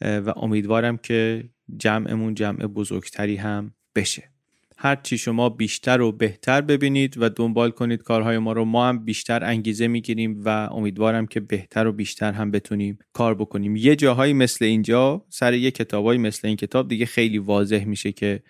[0.00, 1.44] و امیدوارم که
[1.76, 4.30] جمعمون جمع بزرگتری هم بشه.
[4.76, 9.44] هرچی شما بیشتر و بهتر ببینید و دنبال کنید کارهای ما رو ما هم بیشتر
[9.44, 13.76] انگیزه می‌گیریم و امیدوارم که بهتر و بیشتر هم بتونیم کار بکنیم.
[13.76, 18.42] یه جاهایی مثل اینجا سر یه کتابایی مثل این کتاب دیگه خیلی واضح میشه که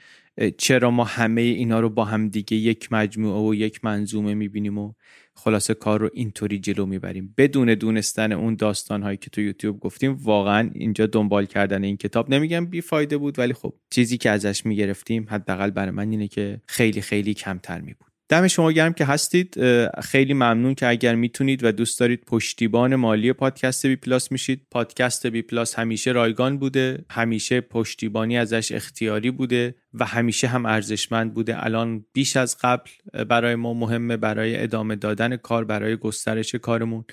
[0.58, 4.92] چرا ما همه اینا رو با هم دیگه یک مجموعه و یک منظومه می‌بینیم و
[5.34, 7.34] خلاصه کار رو اینطوری جلو می‌بریم.
[7.36, 12.34] بدون دونستن اون داستان هایی که تو یوتیوب گفتیم واقعا اینجا دنبال کردن این کتاب.
[12.34, 17.00] نمیگم بیفایده بود ولی خب چیزی که ازش می‌گرفتیم حداقل برای من اینه که خیلی
[17.00, 19.56] خیلی کمتر می بود دم شما گرم که هستید.
[20.00, 24.66] خیلی ممنون که اگر می‌تونید و دوست دارید پشتیبان مالی پادکست BPlus میشید.
[24.70, 31.64] پادکست BPlus همیشه رایگان بوده همیشه پشتیبانی ازش اختیاری بوده و همیشه هم ارزشمند بوده.
[31.64, 32.90] الان بیش از قبل
[33.28, 37.04] برای ما مهمه برای ادامه دادن کار برای گسترش کارمون.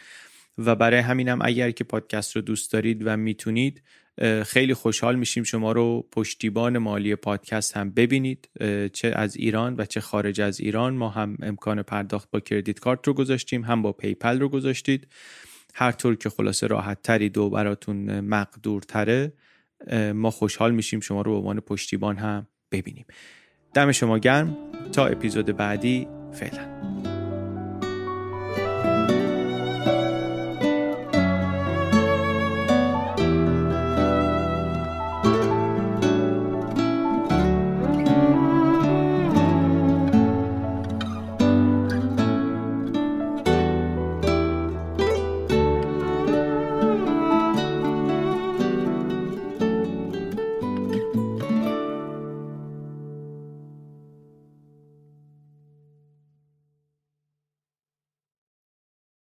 [0.57, 3.83] و برای همینم اگر که پادکست رو دوست دارید و می‌تونید
[4.45, 8.49] خیلی خوشحال میشیم شما رو پشتیبان مالی پادکست هم ببینید.
[8.93, 10.93] چه از ایران و چه خارج از ایران.
[10.93, 15.07] ما هم امکان پرداخت با credit card رو گذاشتیم هم با PayPal رو گذاشتید.
[15.73, 19.33] هر طور که خلاصه راحت تره و براتون مقدورتره
[20.13, 23.05] ما خوشحال میشیم شما رو به عنوان پشتیبان هم ببینیم.
[23.73, 24.57] دم شما گرم.
[24.93, 26.90] تا اپیزود بعدی فعلا.